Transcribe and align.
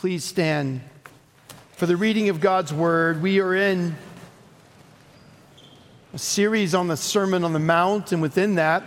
Please 0.00 0.24
stand 0.24 0.80
for 1.72 1.84
the 1.84 1.94
reading 1.94 2.30
of 2.30 2.40
God's 2.40 2.72
word. 2.72 3.20
We 3.20 3.38
are 3.38 3.54
in 3.54 3.94
a 6.14 6.18
series 6.18 6.74
on 6.74 6.88
the 6.88 6.96
Sermon 6.96 7.44
on 7.44 7.52
the 7.52 7.58
Mount, 7.58 8.10
and 8.12 8.22
within 8.22 8.54
that, 8.54 8.82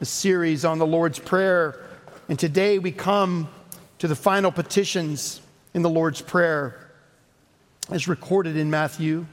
a 0.00 0.04
series 0.04 0.64
on 0.64 0.78
the 0.78 0.86
Lord's 0.86 1.18
Prayer. 1.18 1.84
And 2.28 2.38
today 2.38 2.78
we 2.78 2.92
come 2.92 3.48
to 3.98 4.06
the 4.06 4.14
final 4.14 4.52
petitions 4.52 5.40
in 5.74 5.82
the 5.82 5.90
Lord's 5.90 6.22
Prayer 6.22 6.78
as 7.90 8.06
recorded 8.06 8.56
in 8.56 8.70
Matthew. 8.70 9.26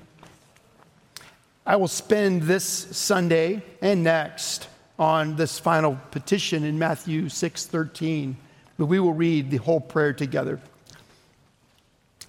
I 1.64 1.76
will 1.76 1.88
spend 1.88 2.42
this 2.42 2.66
Sunday 2.66 3.62
and 3.84 4.04
next 4.04 4.68
on 4.98 5.36
this 5.36 5.60
final 5.60 6.00
petition 6.10 6.64
in 6.64 6.80
Matthew 6.80 7.30
6:13, 7.30 8.36
but 8.80 8.88
we 8.88 9.00
will 9.00 9.14
read 9.14 9.52
the 9.52 9.58
whole 9.58 9.80
prayer 9.80 10.12
together. 10.12 10.60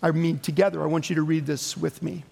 I 0.03 0.11
mean 0.13 0.39
together. 0.39 0.83
I 0.83 0.87
want 0.87 1.11
you 1.11 1.17
to 1.17 1.23
read 1.23 1.47
this 1.47 1.77
with 1.77 2.03
me. 2.03 2.25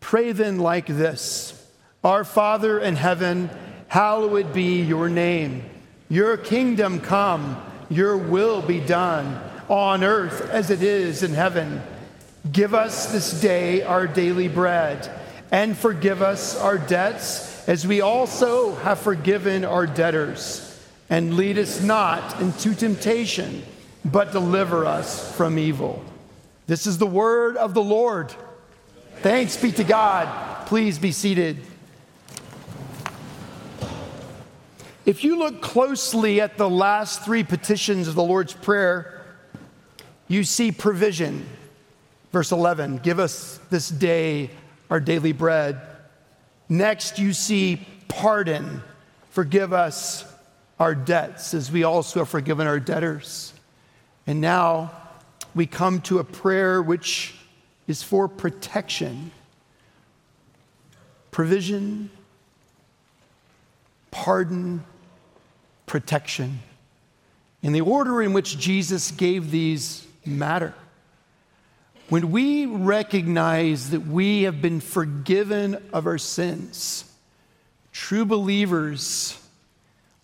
Pray 0.00 0.32
then 0.32 0.58
like 0.58 0.86
this: 0.86 1.70
Our 2.04 2.24
Father 2.24 2.78
in 2.78 2.96
heaven, 2.96 3.50
hallowed 3.88 4.52
be 4.52 4.82
your 4.82 5.08
name. 5.08 5.64
Your 6.08 6.36
kingdom 6.36 7.00
come, 7.00 7.60
your 7.88 8.16
will 8.16 8.62
be 8.62 8.80
done 8.80 9.40
on 9.68 10.04
earth 10.04 10.48
as 10.50 10.70
it 10.70 10.82
is 10.82 11.22
in 11.22 11.34
heaven. 11.34 11.82
Give 12.52 12.74
us 12.74 13.12
this 13.12 13.40
day 13.40 13.82
our 13.82 14.06
daily 14.06 14.46
bread, 14.46 15.10
and 15.50 15.76
forgive 15.76 16.22
us 16.22 16.56
our 16.56 16.78
debts 16.78 17.68
as 17.68 17.86
we 17.86 18.00
also 18.00 18.76
have 18.76 19.00
forgiven 19.00 19.64
our 19.64 19.86
debtors. 19.86 20.62
And 21.08 21.34
lead 21.34 21.58
us 21.58 21.82
not 21.82 22.40
into 22.40 22.74
temptation, 22.74 23.62
but 24.06 24.32
deliver 24.32 24.86
us 24.86 25.34
from 25.36 25.58
evil. 25.58 26.02
This 26.66 26.86
is 26.86 26.98
the 26.98 27.06
word 27.06 27.56
of 27.56 27.74
the 27.74 27.82
Lord. 27.82 28.34
Thanks 29.16 29.56
be 29.56 29.72
to 29.72 29.84
God. 29.84 30.66
Please 30.66 30.98
be 30.98 31.12
seated. 31.12 31.58
If 35.04 35.22
you 35.22 35.38
look 35.38 35.62
closely 35.62 36.40
at 36.40 36.56
the 36.56 36.68
last 36.68 37.24
three 37.24 37.44
petitions 37.44 38.08
of 38.08 38.16
the 38.16 38.24
Lord's 38.24 38.52
Prayer, 38.52 39.24
you 40.26 40.42
see 40.42 40.72
provision. 40.72 41.46
Verse 42.32 42.50
11 42.50 42.98
Give 42.98 43.20
us 43.20 43.60
this 43.70 43.88
day 43.88 44.50
our 44.90 45.00
daily 45.00 45.32
bread. 45.32 45.80
Next, 46.68 47.18
you 47.18 47.32
see 47.32 47.86
pardon. 48.08 48.82
Forgive 49.30 49.72
us 49.72 50.24
our 50.80 50.94
debts 50.94 51.54
as 51.54 51.70
we 51.70 51.84
also 51.84 52.20
have 52.20 52.28
forgiven 52.28 52.66
our 52.66 52.80
debtors. 52.80 53.52
And 54.26 54.40
now 54.40 54.90
we 55.54 55.66
come 55.66 56.00
to 56.02 56.18
a 56.18 56.24
prayer 56.24 56.82
which 56.82 57.34
is 57.86 58.02
for 58.02 58.28
protection, 58.28 59.30
provision, 61.30 62.10
pardon, 64.10 64.84
protection. 65.86 66.60
In 67.62 67.72
the 67.72 67.80
order 67.80 68.20
in 68.22 68.32
which 68.32 68.58
Jesus 68.58 69.10
gave 69.10 69.50
these 69.50 70.06
matter. 70.24 70.74
When 72.08 72.30
we 72.30 72.66
recognize 72.66 73.90
that 73.90 74.06
we 74.06 74.42
have 74.42 74.62
been 74.62 74.80
forgiven 74.80 75.82
of 75.92 76.06
our 76.06 76.18
sins, 76.18 77.04
true 77.92 78.24
believers 78.24 79.40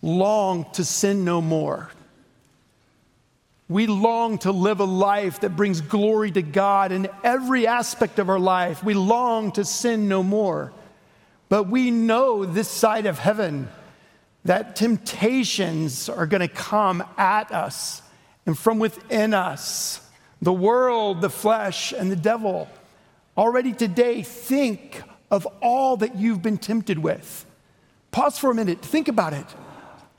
long 0.01 0.65
to 0.73 0.85
sin 0.85 1.25
no 1.25 1.41
more. 1.41 1.89
We 3.73 3.87
long 3.87 4.37
to 4.39 4.51
live 4.51 4.81
a 4.81 4.85
life 4.85 5.39
that 5.39 5.55
brings 5.55 5.81
glory 5.81 6.29
to 6.33 6.43
God 6.43 6.91
in 6.91 7.09
every 7.23 7.65
aspect 7.65 8.19
of 8.19 8.29
our 8.29 8.37
life. 8.37 8.83
We 8.83 8.93
long 8.93 9.51
to 9.53 9.65
sin 9.65 10.07
no 10.07 10.21
more. 10.21 10.71
But 11.49 11.69
we 11.69 11.89
know 11.89 12.45
this 12.45 12.67
side 12.67 13.07
of 13.07 13.17
heaven 13.17 13.67
that 14.45 14.75
temptations 14.75 16.07
are 16.07 16.27
going 16.27 16.41
to 16.41 16.47
come 16.47 17.03
at 17.17 17.51
us 17.51 18.03
and 18.45 18.55
from 18.55 18.77
within 18.77 19.33
us 19.33 20.07
the 20.39 20.53
world, 20.53 21.21
the 21.21 21.31
flesh, 21.31 21.93
and 21.93 22.11
the 22.11 22.15
devil. 22.15 22.69
Already 23.35 23.73
today, 23.73 24.21
think 24.21 25.01
of 25.31 25.47
all 25.63 25.97
that 25.97 26.15
you've 26.15 26.43
been 26.43 26.59
tempted 26.59 26.99
with. 26.99 27.43
Pause 28.11 28.37
for 28.37 28.51
a 28.51 28.53
minute, 28.53 28.83
think 28.83 29.07
about 29.07 29.33
it. 29.33 29.47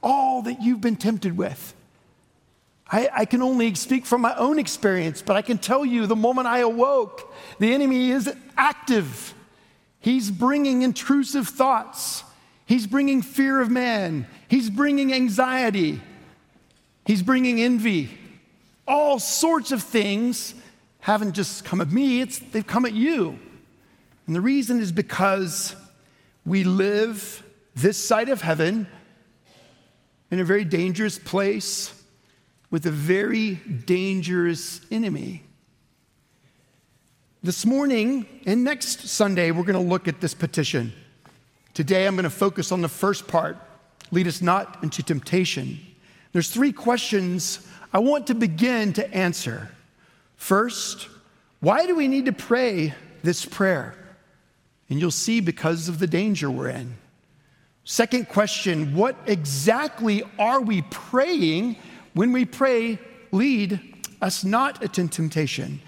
All 0.03 0.43
that 0.43 0.61
you've 0.61 0.81
been 0.81 0.97
tempted 0.97 1.37
with. 1.37 1.73
I, 2.91 3.09
I, 3.13 3.25
can 3.25 3.41
only 3.41 3.75
speak 3.75 4.05
from 4.05 4.21
my 4.21 4.35
own 4.37 4.59
experience, 4.59 5.23
but 5.23 5.37
I 5.37 5.43
can 5.43 5.59
tell 5.59 5.85
you 5.87 6.07
the 6.07 6.17
moment 6.17 6.47
I 6.47 6.59
awoke, 6.59 7.33
the 7.59 7.73
enemy 7.73 8.11
is 8.11 8.33
active. 8.57 9.35
He's 10.01 10.31
bringing 10.31 10.83
intrusive 10.83 11.49
thoughts, 11.49 12.25
he's 12.67 12.87
bringing 12.87 13.23
fear 13.23 13.61
of 13.61 13.71
man, 13.71 14.27
he's 14.49 14.69
bringing 14.69 15.15
anxiety, 15.15 16.01
he's 17.07 17.23
bringing 17.23 17.61
envy, 17.61 18.11
all 18.87 19.19
sorts 19.19 19.73
of 19.73 19.83
things 19.83 20.55
haven't 21.01 21.33
just 21.33 21.65
come 21.65 21.81
at 21.81 21.91
me, 21.91 22.21
it's, 22.21 22.39
they've 22.39 22.67
come 22.67 22.85
at 22.85 22.93
you. 22.93 23.39
And 24.27 24.37
the 24.37 24.41
reason 24.41 24.81
is 24.81 24.93
because 24.93 25.75
we 26.45 26.65
live 26.65 27.43
this 27.75 27.97
side 27.97 28.29
of 28.29 28.43
heaven 28.43 28.87
in 30.31 30.41
a 30.41 30.45
very 30.45 30.65
dangerous 30.65 31.19
place 31.19 31.94
with 32.71 32.87
a 32.87 32.91
very 32.91 33.55
dangerous 33.55 34.81
enemy. 34.91 35.43
This 37.43 37.67
morning 37.67 38.27
and 38.47 38.65
next 38.65 39.09
Sunday, 39.09 39.51
we're 39.51 39.65
going 39.65 39.83
to 39.83 39.91
look 39.91 40.09
at 40.09 40.21
this 40.21 40.35
petition. 40.35 40.93
Today, 41.75 42.07
I'm 42.07 42.15
going 42.15 42.25
to 42.25 42.31
focus 42.31 42.73
on 42.73 42.81
the 42.81 42.89
first 42.89 43.29
part 43.29 43.59
lead 44.11 44.27
us 44.29 44.41
not 44.41 44.83
into 44.83 45.03
temptation. 45.03 45.79
There's 46.33 46.49
three 46.49 46.73
questions 46.73 47.67
I 47.93 47.99
want 47.99 48.29
to 48.29 48.35
begin 48.35 48.93
to 48.95 49.15
answer. 49.15 49.71
First, 50.37 51.09
why 51.61 51.87
do 51.87 51.95
we 51.95 52.09
need 52.09 52.27
to 52.27 52.33
pray 52.33 52.95
this 53.23 53.45
prayer? 53.45 53.95
And 54.89 55.01
you'll 55.01 55.11
see 55.11 55.41
because 55.41 55.89
of 55.89 55.99
the 55.99 56.07
danger 56.07 56.51
we're 56.51 56.69
in. 56.69 56.95
Second 57.85 58.29
question, 58.29 58.95
what 58.95 59.17
exactly 59.27 60.23
are 60.39 60.61
we 60.61 60.83
praying 60.83 61.77
when 62.15 62.33
we 62.33 62.45
pray, 62.45 62.99
lead 63.31 63.81
us 64.23 64.45
not 64.45 64.83
into 64.83 65.09
temptation? 65.09 65.81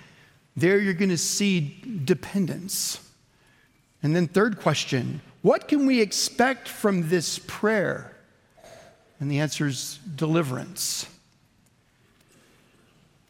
There 0.56 0.78
you're 0.78 0.94
going 0.94 1.10
to 1.10 1.18
see 1.18 1.80
dependence. 2.04 3.00
And 4.02 4.14
then, 4.14 4.28
third 4.28 4.60
question, 4.60 5.20
what 5.42 5.68
can 5.68 5.86
we 5.86 6.00
expect 6.00 6.68
from 6.68 7.08
this 7.08 7.40
prayer? 7.46 8.16
And 9.20 9.30
the 9.30 9.40
answer 9.40 9.66
is 9.66 9.98
deliverance. 10.14 11.06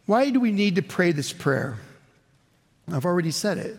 Why 0.06 0.30
do 0.30 0.40
we 0.40 0.52
need 0.52 0.76
to 0.76 0.82
pray 0.82 1.12
this 1.12 1.32
prayer? 1.32 1.78
I've 2.92 3.04
already 3.04 3.32
said 3.32 3.58
it. 3.58 3.78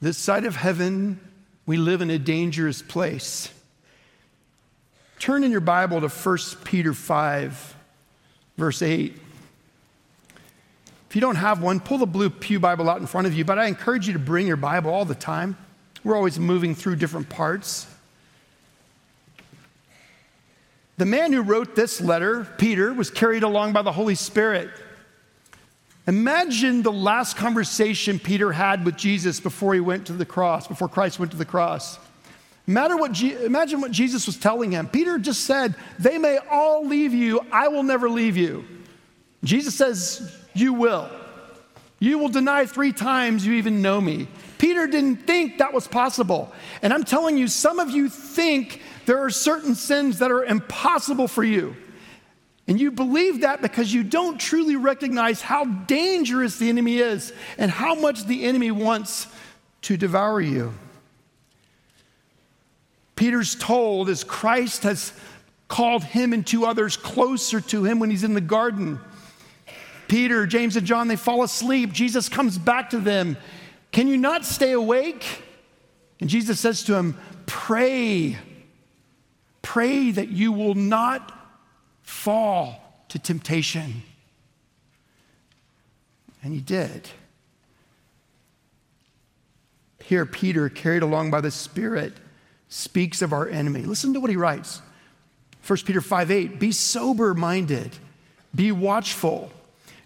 This 0.00 0.16
side 0.16 0.44
of 0.44 0.54
heaven, 0.54 1.20
we 1.66 1.76
live 1.76 2.00
in 2.00 2.10
a 2.10 2.18
dangerous 2.18 2.82
place. 2.82 3.52
Turn 5.18 5.42
in 5.42 5.50
your 5.50 5.60
Bible 5.60 6.00
to 6.00 6.08
1 6.08 6.38
Peter 6.62 6.94
5, 6.94 7.76
verse 8.58 8.82
8. 8.82 9.14
If 11.08 11.14
you 11.14 11.22
don't 11.22 11.36
have 11.36 11.62
one, 11.62 11.80
pull 11.80 11.96
the 11.96 12.06
blue 12.06 12.28
Pew 12.28 12.60
Bible 12.60 12.90
out 12.90 13.00
in 13.00 13.06
front 13.06 13.26
of 13.26 13.32
you, 13.32 13.44
but 13.44 13.58
I 13.58 13.66
encourage 13.66 14.06
you 14.06 14.12
to 14.12 14.18
bring 14.18 14.46
your 14.46 14.58
Bible 14.58 14.90
all 14.90 15.06
the 15.06 15.14
time. 15.14 15.56
We're 16.04 16.16
always 16.16 16.38
moving 16.38 16.74
through 16.74 16.96
different 16.96 17.30
parts. 17.30 17.86
The 20.98 21.06
man 21.06 21.32
who 21.32 21.42
wrote 21.42 21.76
this 21.76 22.00
letter, 22.00 22.46
Peter, 22.58 22.92
was 22.92 23.10
carried 23.10 23.44
along 23.44 23.72
by 23.72 23.82
the 23.82 23.92
Holy 23.92 24.16
Spirit. 24.16 24.68
Imagine 26.08 26.82
the 26.82 26.92
last 26.92 27.36
conversation 27.36 28.18
Peter 28.18 28.50
had 28.52 28.84
with 28.84 28.96
Jesus 28.96 29.40
before 29.40 29.74
he 29.74 29.80
went 29.80 30.06
to 30.08 30.12
the 30.12 30.26
cross, 30.26 30.66
before 30.66 30.88
Christ 30.88 31.18
went 31.18 31.30
to 31.30 31.38
the 31.38 31.44
cross. 31.44 31.98
Imagine 32.68 32.98
what, 32.98 33.20
imagine 33.22 33.80
what 33.80 33.90
Jesus 33.90 34.26
was 34.26 34.36
telling 34.36 34.70
him. 34.72 34.88
Peter 34.88 35.18
just 35.18 35.46
said, 35.46 35.74
They 35.98 36.18
may 36.18 36.36
all 36.50 36.86
leave 36.86 37.14
you, 37.14 37.40
I 37.50 37.68
will 37.68 37.82
never 37.82 38.10
leave 38.10 38.36
you. 38.36 38.64
Jesus 39.42 39.74
says, 39.74 40.36
You 40.54 40.74
will. 40.74 41.08
You 41.98 42.18
will 42.18 42.28
deny 42.28 42.66
three 42.66 42.92
times 42.92 43.44
you 43.44 43.54
even 43.54 43.80
know 43.80 44.00
me. 44.02 44.28
Peter 44.58 44.86
didn't 44.86 45.26
think 45.26 45.58
that 45.58 45.72
was 45.72 45.88
possible. 45.88 46.52
And 46.82 46.92
I'm 46.92 47.04
telling 47.04 47.38
you, 47.38 47.48
some 47.48 47.78
of 47.78 47.90
you 47.90 48.10
think 48.10 48.82
there 49.06 49.24
are 49.24 49.30
certain 49.30 49.74
sins 49.74 50.18
that 50.18 50.30
are 50.30 50.44
impossible 50.44 51.26
for 51.26 51.42
you. 51.42 51.74
And 52.68 52.78
you 52.78 52.90
believe 52.90 53.40
that 53.40 53.62
because 53.62 53.92
you 53.94 54.04
don't 54.04 54.38
truly 54.38 54.76
recognize 54.76 55.40
how 55.40 55.64
dangerous 55.64 56.58
the 56.58 56.68
enemy 56.68 56.98
is 56.98 57.32
and 57.56 57.70
how 57.70 57.94
much 57.94 58.26
the 58.26 58.44
enemy 58.44 58.70
wants 58.70 59.26
to 59.82 59.96
devour 59.96 60.40
you. 60.40 60.74
Peter's 63.18 63.56
told 63.56 64.08
as 64.08 64.22
Christ 64.22 64.84
has 64.84 65.12
called 65.66 66.04
him 66.04 66.32
and 66.32 66.46
two 66.46 66.64
others 66.64 66.96
closer 66.96 67.60
to 67.60 67.82
him 67.82 67.98
when 67.98 68.10
he's 68.10 68.22
in 68.22 68.32
the 68.32 68.40
garden. 68.40 69.00
Peter, 70.06 70.46
James, 70.46 70.76
and 70.76 70.86
John, 70.86 71.08
they 71.08 71.16
fall 71.16 71.42
asleep. 71.42 71.92
Jesus 71.92 72.28
comes 72.28 72.58
back 72.58 72.90
to 72.90 73.00
them. 73.00 73.36
Can 73.90 74.06
you 74.06 74.16
not 74.16 74.44
stay 74.44 74.70
awake? 74.70 75.42
And 76.20 76.30
Jesus 76.30 76.60
says 76.60 76.84
to 76.84 76.94
him, 76.94 77.18
Pray. 77.46 78.38
Pray 79.62 80.12
that 80.12 80.28
you 80.28 80.52
will 80.52 80.76
not 80.76 81.36
fall 82.02 83.02
to 83.08 83.18
temptation. 83.18 84.04
And 86.44 86.54
he 86.54 86.60
did. 86.60 87.08
Here, 90.04 90.24
Peter, 90.24 90.68
carried 90.68 91.02
along 91.02 91.32
by 91.32 91.40
the 91.40 91.50
Spirit, 91.50 92.12
speaks 92.68 93.22
of 93.22 93.32
our 93.32 93.48
enemy. 93.48 93.82
Listen 93.82 94.12
to 94.14 94.20
what 94.20 94.30
he 94.30 94.36
writes 94.36 94.82
1 95.66 95.78
Peter 95.84 96.00
5 96.00 96.30
8, 96.30 96.60
be 96.60 96.72
sober 96.72 97.34
minded, 97.34 97.96
be 98.54 98.72
watchful. 98.72 99.52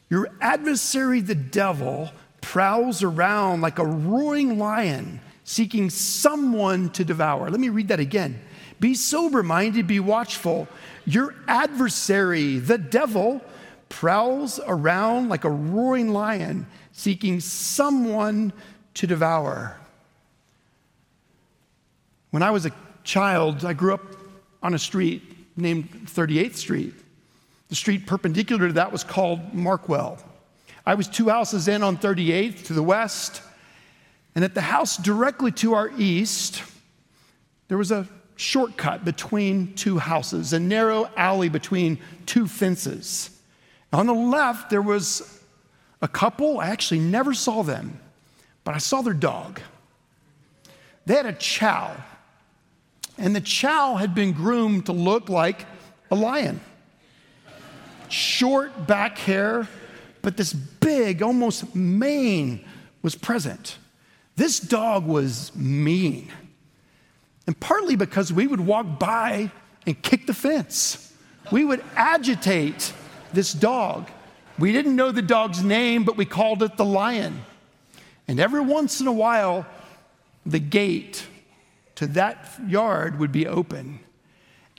Your 0.08 0.28
adversary, 0.40 1.20
the 1.20 1.34
devil, 1.34 2.10
prowls 2.40 3.02
around 3.02 3.62
like 3.62 3.78
a 3.78 3.86
roaring 3.86 4.58
lion 4.58 5.20
seeking 5.44 5.88
someone 5.88 6.90
to 6.90 7.04
devour. 7.04 7.50
Let 7.50 7.60
me 7.60 7.68
read 7.68 7.88
that 7.88 8.00
again. 8.00 8.38
Be 8.78 8.94
sober 8.94 9.42
minded, 9.42 9.86
be 9.86 10.00
watchful. 10.00 10.68
Your 11.06 11.34
adversary, 11.46 12.58
the 12.58 12.78
devil, 12.78 13.40
prowls 13.88 14.60
around 14.66 15.28
like 15.28 15.44
a 15.44 15.50
roaring 15.50 16.08
lion 16.08 16.66
seeking 16.92 17.40
someone 17.40 18.52
to 18.94 19.06
devour. 19.06 19.78
When 22.32 22.43
I 22.43 22.50
was 22.50 22.64
a 22.64 22.73
child, 23.05 23.62
I 23.62 23.75
grew 23.75 23.93
up 23.93 24.00
on 24.62 24.73
a 24.73 24.79
street 24.79 25.23
named 25.55 25.90
38th 26.06 26.56
Street. 26.56 26.94
The 27.69 27.75
street 27.75 28.06
perpendicular 28.06 28.69
to 28.69 28.73
that 28.73 28.90
was 28.90 29.05
called 29.05 29.52
Markwell. 29.52 30.19
I 30.87 30.94
was 30.94 31.08
two 31.08 31.29
houses 31.29 31.69
in 31.69 31.82
on 31.82 31.99
38th 31.99 32.64
to 32.64 32.73
the 32.73 32.82
west, 32.82 33.43
and 34.34 34.46
at 34.46 34.55
the 34.55 34.62
house 34.62 34.96
directly 34.96 35.52
to 35.52 35.75
our 35.75 35.90
east, 35.99 36.62
there 37.69 37.76
was 37.76 37.93
a 37.93 38.08
shortcut 38.37 39.05
between 39.05 39.75
two 39.75 39.99
houses, 39.99 40.55
a 40.55 40.58
narrow 40.58 41.11
alley 41.19 41.50
between 41.50 41.99
two 42.25 42.49
fences. 42.49 43.29
On 43.93 44.06
the 44.06 44.14
left, 44.14 44.70
there 44.70 44.81
was 44.81 45.43
a 46.00 46.08
couple. 46.08 46.61
I 46.61 46.69
actually 46.69 47.00
never 47.00 47.34
saw 47.34 47.62
them, 47.62 48.00
but 48.64 48.75
I 48.75 48.79
saw 48.79 49.02
their 49.02 49.12
dog. 49.12 49.61
They 51.05 51.14
had 51.14 51.26
a 51.26 51.34
chow, 51.34 51.94
and 53.22 53.36
the 53.36 53.40
chow 53.40 53.94
had 53.94 54.16
been 54.16 54.32
groomed 54.32 54.86
to 54.86 54.92
look 54.92 55.28
like 55.28 55.64
a 56.10 56.14
lion. 56.16 56.60
Short 58.08 58.88
back 58.88 59.16
hair, 59.16 59.69
but 60.22 60.36
this 60.36 60.52
big, 60.52 61.22
almost 61.22 61.72
mane 61.72 62.64
was 63.00 63.14
present. 63.14 63.78
This 64.34 64.58
dog 64.58 65.06
was 65.06 65.54
mean. 65.54 66.32
And 67.46 67.58
partly 67.58 67.94
because 67.94 68.32
we 68.32 68.48
would 68.48 68.60
walk 68.60 68.98
by 68.98 69.52
and 69.86 70.02
kick 70.02 70.26
the 70.26 70.34
fence. 70.34 71.14
We 71.52 71.64
would 71.64 71.82
agitate 71.94 72.92
this 73.32 73.52
dog. 73.52 74.10
We 74.58 74.72
didn't 74.72 74.96
know 74.96 75.12
the 75.12 75.22
dog's 75.22 75.62
name, 75.62 76.02
but 76.02 76.16
we 76.16 76.24
called 76.24 76.64
it 76.64 76.76
the 76.76 76.84
lion. 76.84 77.44
And 78.26 78.40
every 78.40 78.60
once 78.60 79.00
in 79.00 79.06
a 79.06 79.12
while, 79.12 79.64
the 80.44 80.58
gate 80.58 81.24
to 82.02 82.08
that 82.08 82.58
yard 82.66 83.20
would 83.20 83.31
be 83.31 83.46
open. 83.46 84.00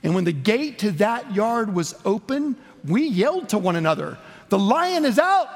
And 0.04 0.14
when 0.14 0.26
the 0.26 0.34
gate 0.34 0.80
to 0.80 0.92
that 0.92 1.34
yard 1.34 1.74
was 1.74 1.96
open, 2.04 2.58
we 2.84 3.08
yelled 3.08 3.48
to 3.50 3.58
one 3.58 3.78
another, 3.78 4.18
The 4.50 4.60
lion 4.60 5.06
is 5.06 5.18
out! 5.18 5.48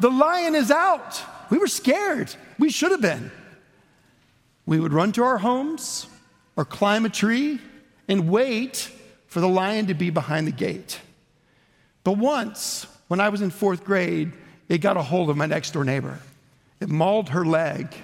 The 0.00 0.10
lion 0.10 0.56
is 0.56 0.72
out! 0.72 1.22
We 1.48 1.58
were 1.58 1.68
scared. 1.68 2.34
We 2.58 2.70
should 2.70 2.90
have 2.90 3.00
been. 3.00 3.30
We 4.66 4.80
would 4.80 4.92
run 4.92 5.12
to 5.12 5.22
our 5.22 5.38
homes 5.38 6.08
or 6.56 6.64
climb 6.64 7.04
a 7.04 7.08
tree 7.08 7.60
and 8.08 8.28
wait 8.28 8.90
for 9.28 9.38
the 9.38 9.48
lion 9.48 9.86
to 9.86 9.94
be 9.94 10.10
behind 10.10 10.48
the 10.48 10.52
gate. 10.52 10.98
But 12.02 12.18
once, 12.18 12.88
when 13.06 13.20
I 13.20 13.28
was 13.28 13.42
in 13.42 13.50
fourth 13.50 13.84
grade, 13.84 14.32
it 14.68 14.78
got 14.78 14.96
a 14.96 15.02
hold 15.02 15.30
of 15.30 15.36
my 15.36 15.46
next 15.46 15.70
door 15.70 15.84
neighbor. 15.84 16.18
It 16.80 16.88
mauled 16.88 17.28
her 17.28 17.44
leg. 17.44 17.94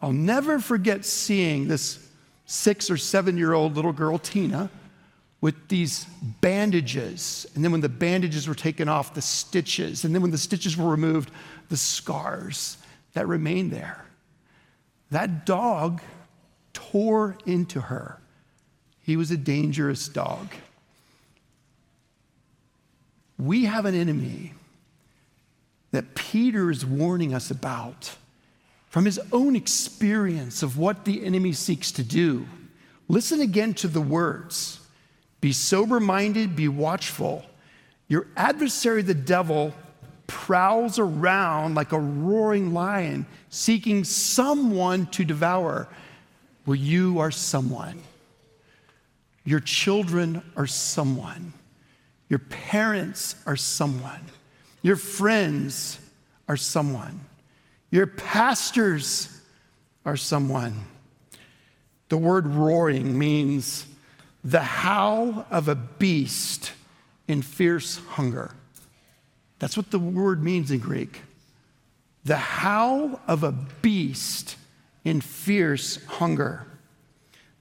I'll 0.00 0.12
never 0.12 0.58
forget 0.58 1.04
seeing 1.04 1.68
this 1.68 2.05
six 2.46 2.90
or 2.90 2.96
seven 2.96 3.36
year 3.36 3.52
old 3.52 3.76
little 3.76 3.92
girl, 3.92 4.18
Tina, 4.18 4.70
with 5.40 5.68
these 5.68 6.06
bandages. 6.40 7.46
And 7.54 7.62
then 7.62 7.72
when 7.72 7.80
the 7.80 7.88
bandages 7.88 8.48
were 8.48 8.54
taken 8.54 8.88
off, 8.88 9.14
the 9.14 9.22
stitches. 9.22 10.04
And 10.04 10.14
then 10.14 10.22
when 10.22 10.30
the 10.30 10.38
stitches 10.38 10.76
were 10.76 10.88
removed, 10.88 11.30
the 11.68 11.76
scars 11.76 12.78
that 13.12 13.26
remained 13.26 13.72
there. 13.72 14.04
That 15.10 15.44
dog 15.44 16.00
tore 16.72 17.36
into 17.44 17.80
her. 17.80 18.20
He 19.02 19.16
was 19.16 19.30
a 19.30 19.36
dangerous 19.36 20.08
dog. 20.08 20.48
We 23.38 23.66
have 23.66 23.84
an 23.84 23.94
enemy 23.94 24.54
that 25.92 26.14
Peter 26.14 26.70
is 26.70 26.84
warning 26.84 27.34
us 27.34 27.50
about 27.50 28.16
from 28.96 29.04
his 29.04 29.20
own 29.30 29.54
experience 29.54 30.62
of 30.62 30.78
what 30.78 31.04
the 31.04 31.22
enemy 31.22 31.52
seeks 31.52 31.92
to 31.92 32.02
do. 32.02 32.46
Listen 33.08 33.42
again 33.42 33.74
to 33.74 33.88
the 33.88 34.00
words 34.00 34.80
Be 35.42 35.52
sober 35.52 36.00
minded, 36.00 36.56
be 36.56 36.66
watchful. 36.66 37.44
Your 38.08 38.26
adversary, 38.38 39.02
the 39.02 39.12
devil, 39.12 39.74
prowls 40.26 40.98
around 40.98 41.74
like 41.74 41.92
a 41.92 42.00
roaring 42.00 42.72
lion, 42.72 43.26
seeking 43.50 44.02
someone 44.02 45.04
to 45.08 45.26
devour. 45.26 45.88
Well, 46.64 46.76
you 46.76 47.18
are 47.18 47.30
someone. 47.30 48.00
Your 49.44 49.60
children 49.60 50.40
are 50.56 50.66
someone. 50.66 51.52
Your 52.30 52.38
parents 52.38 53.36
are 53.44 53.56
someone. 53.56 54.24
Your 54.80 54.96
friends 54.96 55.98
are 56.48 56.56
someone. 56.56 57.25
Your 57.96 58.06
pastors 58.06 59.40
are 60.04 60.18
someone. 60.18 60.84
The 62.10 62.18
word 62.18 62.46
roaring 62.46 63.18
means 63.18 63.86
the 64.44 64.60
howl 64.60 65.46
of 65.50 65.68
a 65.68 65.76
beast 65.76 66.72
in 67.26 67.40
fierce 67.40 67.96
hunger. 67.96 68.50
That's 69.60 69.78
what 69.78 69.90
the 69.90 69.98
word 69.98 70.42
means 70.44 70.70
in 70.70 70.78
Greek. 70.78 71.22
The 72.26 72.36
howl 72.36 73.18
of 73.26 73.44
a 73.44 73.52
beast 73.52 74.56
in 75.02 75.22
fierce 75.22 76.04
hunger. 76.04 76.66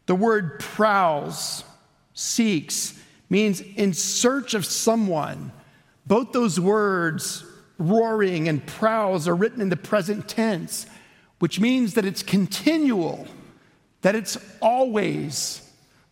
The 0.05 0.15
word 0.15 0.59
prowls, 0.59 1.63
seeks, 2.13 2.99
means 3.29 3.61
in 3.61 3.93
search 3.93 4.53
of 4.53 4.65
someone. 4.65 5.53
Both 6.05 6.33
those 6.33 6.59
words, 6.59 7.44
roaring 7.77 8.47
and 8.47 8.65
prowls, 8.65 9.27
are 9.27 9.35
written 9.35 9.61
in 9.61 9.69
the 9.69 9.75
present 9.75 10.27
tense, 10.27 10.85
which 11.39 11.59
means 11.59 11.93
that 11.95 12.05
it's 12.05 12.23
continual, 12.23 13.27
that 14.01 14.15
it's 14.15 14.37
always. 14.61 15.61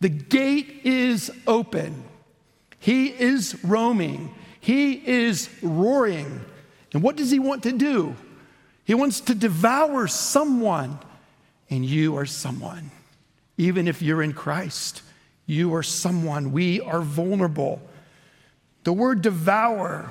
The 0.00 0.08
gate 0.08 0.80
is 0.84 1.30
open. 1.46 2.04
He 2.78 3.06
is 3.08 3.62
roaming. 3.64 4.34
He 4.60 4.92
is 5.06 5.48
roaring. 5.62 6.44
And 6.92 7.02
what 7.02 7.16
does 7.16 7.30
he 7.30 7.38
want 7.38 7.62
to 7.62 7.72
do? 7.72 8.14
He 8.84 8.94
wants 8.94 9.20
to 9.22 9.34
devour 9.34 10.06
someone, 10.06 10.98
and 11.70 11.84
you 11.84 12.16
are 12.18 12.26
someone. 12.26 12.90
Even 13.56 13.88
if 13.88 14.02
you're 14.02 14.22
in 14.22 14.32
Christ, 14.34 15.02
you 15.46 15.74
are 15.74 15.82
someone. 15.82 16.52
We 16.52 16.80
are 16.80 17.00
vulnerable. 17.00 17.80
The 18.84 18.92
word 18.92 19.22
devour, 19.22 20.10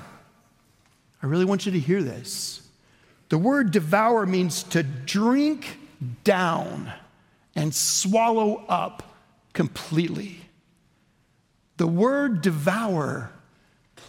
I 1.23 1.27
really 1.27 1.45
want 1.45 1.65
you 1.65 1.71
to 1.71 1.79
hear 1.79 2.03
this. 2.03 2.67
The 3.29 3.37
word 3.37 3.71
devour 3.71 4.25
means 4.25 4.61
to 4.63 4.83
drink 4.83 5.79
down 6.25 6.91
and 7.55 7.73
swallow 7.73 8.65
up 8.67 9.15
completely. 9.53 10.41
The 11.77 11.87
word 11.87 12.41
devour, 12.41 13.31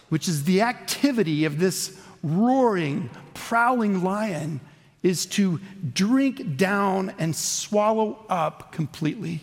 which 0.08 0.28
is 0.28 0.42
the 0.42 0.62
activity 0.62 1.44
of 1.44 1.60
this 1.60 1.96
roaring, 2.24 3.08
prowling 3.32 4.02
lion, 4.02 4.60
is 5.04 5.24
to 5.26 5.60
drink 5.92 6.56
down 6.56 7.14
and 7.18 7.36
swallow 7.36 8.24
up 8.28 8.72
completely. 8.72 9.40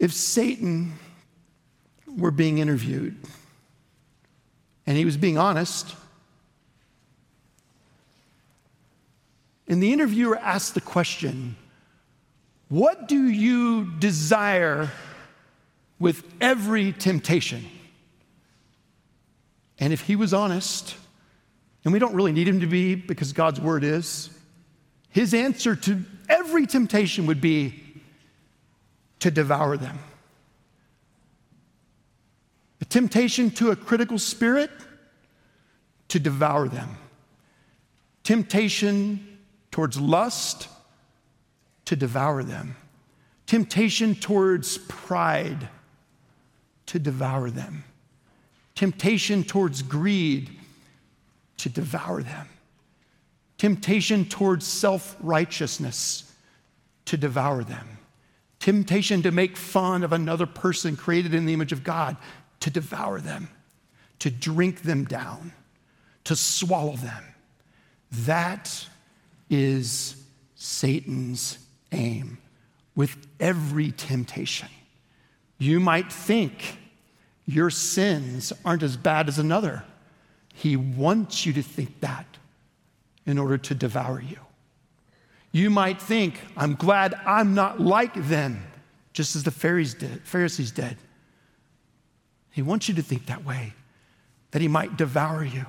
If 0.00 0.12
Satan 0.12 0.94
were 2.08 2.32
being 2.32 2.58
interviewed 2.58 3.16
and 4.90 4.98
he 4.98 5.04
was 5.04 5.16
being 5.16 5.38
honest, 5.38 5.94
and 9.68 9.80
the 9.80 9.92
interviewer 9.92 10.36
asked 10.36 10.74
the 10.74 10.80
question, 10.80 11.54
What 12.68 13.06
do 13.06 13.28
you 13.28 13.84
desire 14.00 14.90
with 16.00 16.24
every 16.40 16.90
temptation? 16.90 17.66
And 19.78 19.92
if 19.92 20.00
he 20.00 20.16
was 20.16 20.34
honest, 20.34 20.96
and 21.84 21.92
we 21.92 22.00
don't 22.00 22.16
really 22.16 22.32
need 22.32 22.48
him 22.48 22.58
to 22.58 22.66
be 22.66 22.96
because 22.96 23.32
God's 23.32 23.60
word 23.60 23.84
is, 23.84 24.28
his 25.10 25.34
answer 25.34 25.76
to 25.76 26.02
every 26.28 26.66
temptation 26.66 27.26
would 27.26 27.40
be 27.40 27.80
to 29.20 29.30
devour 29.30 29.76
them. 29.76 30.00
Temptation 32.90 33.50
to 33.52 33.70
a 33.70 33.76
critical 33.76 34.18
spirit, 34.18 34.70
to 36.08 36.18
devour 36.18 36.68
them. 36.68 36.98
Temptation 38.24 39.38
towards 39.70 39.98
lust, 39.98 40.68
to 41.84 41.96
devour 41.96 42.42
them. 42.42 42.76
Temptation 43.46 44.14
towards 44.14 44.78
pride, 44.78 45.68
to 46.86 46.98
devour 46.98 47.48
them. 47.50 47.84
Temptation 48.74 49.44
towards 49.44 49.82
greed, 49.82 50.50
to 51.58 51.68
devour 51.68 52.22
them. 52.22 52.48
Temptation 53.56 54.24
towards 54.24 54.66
self 54.66 55.16
righteousness, 55.20 56.32
to 57.04 57.16
devour 57.16 57.62
them. 57.62 57.98
Temptation 58.58 59.22
to 59.22 59.30
make 59.30 59.56
fun 59.56 60.02
of 60.02 60.12
another 60.12 60.46
person 60.46 60.96
created 60.96 61.34
in 61.34 61.46
the 61.46 61.52
image 61.52 61.72
of 61.72 61.82
God, 61.82 62.16
to 62.60 62.70
devour 62.70 63.20
them, 63.20 63.48
to 64.20 64.30
drink 64.30 64.82
them 64.82 65.04
down, 65.04 65.52
to 66.24 66.36
swallow 66.36 66.96
them. 66.96 67.24
That 68.12 68.86
is 69.48 70.22
Satan's 70.54 71.58
aim 71.92 72.38
with 72.94 73.16
every 73.38 73.92
temptation. 73.92 74.68
You 75.58 75.80
might 75.80 76.12
think 76.12 76.78
your 77.46 77.70
sins 77.70 78.52
aren't 78.64 78.82
as 78.82 78.96
bad 78.96 79.28
as 79.28 79.38
another. 79.38 79.84
He 80.54 80.76
wants 80.76 81.46
you 81.46 81.52
to 81.54 81.62
think 81.62 82.00
that 82.00 82.26
in 83.26 83.38
order 83.38 83.58
to 83.58 83.74
devour 83.74 84.20
you. 84.20 84.38
You 85.52 85.70
might 85.70 86.00
think, 86.00 86.40
I'm 86.56 86.74
glad 86.74 87.14
I'm 87.26 87.54
not 87.54 87.80
like 87.80 88.14
them, 88.14 88.62
just 89.12 89.34
as 89.34 89.42
the 89.42 89.50
Pharisees 89.50 90.70
did. 90.70 90.96
He 92.50 92.62
wants 92.62 92.88
you 92.88 92.94
to 92.94 93.02
think 93.02 93.26
that 93.26 93.44
way, 93.44 93.72
that 94.50 94.62
he 94.62 94.68
might 94.68 94.96
devour 94.96 95.44
you. 95.44 95.66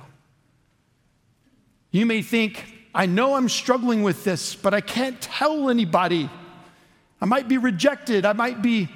You 1.90 2.06
may 2.06 2.22
think, 2.22 2.64
I 2.94 3.06
know 3.06 3.34
I'm 3.34 3.48
struggling 3.48 4.02
with 4.02 4.24
this, 4.24 4.54
but 4.54 4.74
I 4.74 4.80
can't 4.80 5.20
tell 5.20 5.70
anybody. 5.70 6.28
I 7.20 7.26
might 7.26 7.48
be 7.48 7.58
rejected. 7.58 8.24
I 8.24 8.32
might 8.32 8.62
be 8.62 8.88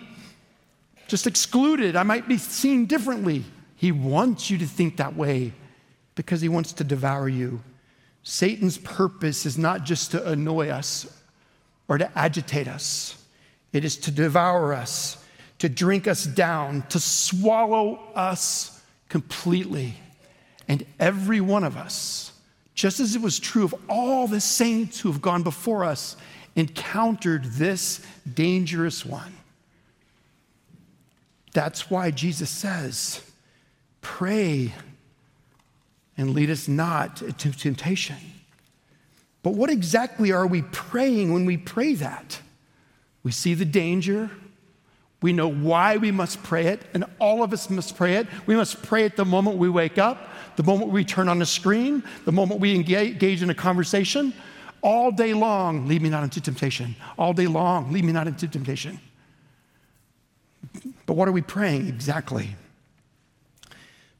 just 1.06 1.26
excluded. 1.26 1.94
I 1.94 2.02
might 2.02 2.26
be 2.26 2.38
seen 2.38 2.86
differently. 2.86 3.44
He 3.76 3.92
wants 3.92 4.50
you 4.50 4.58
to 4.58 4.66
think 4.66 4.96
that 4.96 5.14
way 5.14 5.52
because 6.14 6.40
he 6.40 6.48
wants 6.48 6.72
to 6.74 6.84
devour 6.84 7.28
you. 7.28 7.62
Satan's 8.22 8.78
purpose 8.78 9.46
is 9.46 9.56
not 9.56 9.84
just 9.84 10.10
to 10.10 10.28
annoy 10.28 10.70
us 10.70 11.06
or 11.86 11.98
to 11.98 12.18
agitate 12.18 12.66
us, 12.66 13.22
it 13.72 13.84
is 13.84 13.96
to 13.98 14.10
devour 14.10 14.74
us 14.74 15.22
to 15.58 15.68
drink 15.68 16.06
us 16.06 16.24
down, 16.24 16.82
to 16.88 17.00
swallow 17.00 17.98
us 18.14 18.82
completely. 19.08 19.94
And 20.68 20.84
every 20.98 21.40
one 21.40 21.64
of 21.64 21.76
us, 21.76 22.32
just 22.74 23.00
as 23.00 23.14
it 23.14 23.22
was 23.22 23.38
true 23.38 23.64
of 23.64 23.74
all 23.88 24.26
the 24.26 24.40
saints 24.40 25.00
who 25.00 25.10
have 25.10 25.22
gone 25.22 25.42
before 25.42 25.84
us, 25.84 26.16
encountered 26.56 27.44
this 27.44 28.04
dangerous 28.34 29.04
one. 29.04 29.36
That's 31.52 31.90
why 31.90 32.10
Jesus 32.10 32.50
says, 32.50 33.22
Pray 34.02 34.72
and 36.16 36.30
lead 36.30 36.50
us 36.50 36.68
not 36.68 37.22
into 37.22 37.50
temptation. 37.50 38.16
But 39.42 39.54
what 39.54 39.70
exactly 39.70 40.32
are 40.32 40.46
we 40.46 40.62
praying 40.62 41.32
when 41.32 41.44
we 41.44 41.56
pray 41.56 41.94
that? 41.94 42.40
We 43.22 43.32
see 43.32 43.54
the 43.54 43.64
danger, 43.64 44.30
we 45.22 45.32
know 45.32 45.48
why 45.48 45.96
we 45.96 46.10
must 46.10 46.42
pray 46.42 46.66
it, 46.66 46.82
and 46.92 47.04
all 47.18 47.42
of 47.42 47.52
us 47.52 47.70
must 47.70 47.96
pray 47.96 48.16
it. 48.16 48.26
We 48.44 48.54
must 48.54 48.82
pray 48.82 49.04
it 49.04 49.16
the 49.16 49.24
moment 49.24 49.56
we 49.56 49.68
wake 49.68 49.98
up, 49.98 50.28
the 50.56 50.62
moment 50.62 50.90
we 50.90 51.04
turn 51.04 51.28
on 51.28 51.38
the 51.38 51.46
screen, 51.46 52.02
the 52.24 52.32
moment 52.32 52.60
we 52.60 52.74
engage 52.74 53.42
in 53.42 53.50
a 53.50 53.54
conversation. 53.54 54.34
All 54.82 55.10
day 55.10 55.32
long, 55.32 55.88
lead 55.88 56.02
me 56.02 56.10
not 56.10 56.22
into 56.22 56.40
temptation. 56.40 56.94
All 57.18 57.32
day 57.32 57.46
long, 57.46 57.92
lead 57.92 58.04
me 58.04 58.12
not 58.12 58.28
into 58.28 58.46
temptation. 58.46 59.00
But 61.06 61.14
what 61.14 61.28
are 61.28 61.32
we 61.32 61.42
praying 61.42 61.88
exactly? 61.88 62.54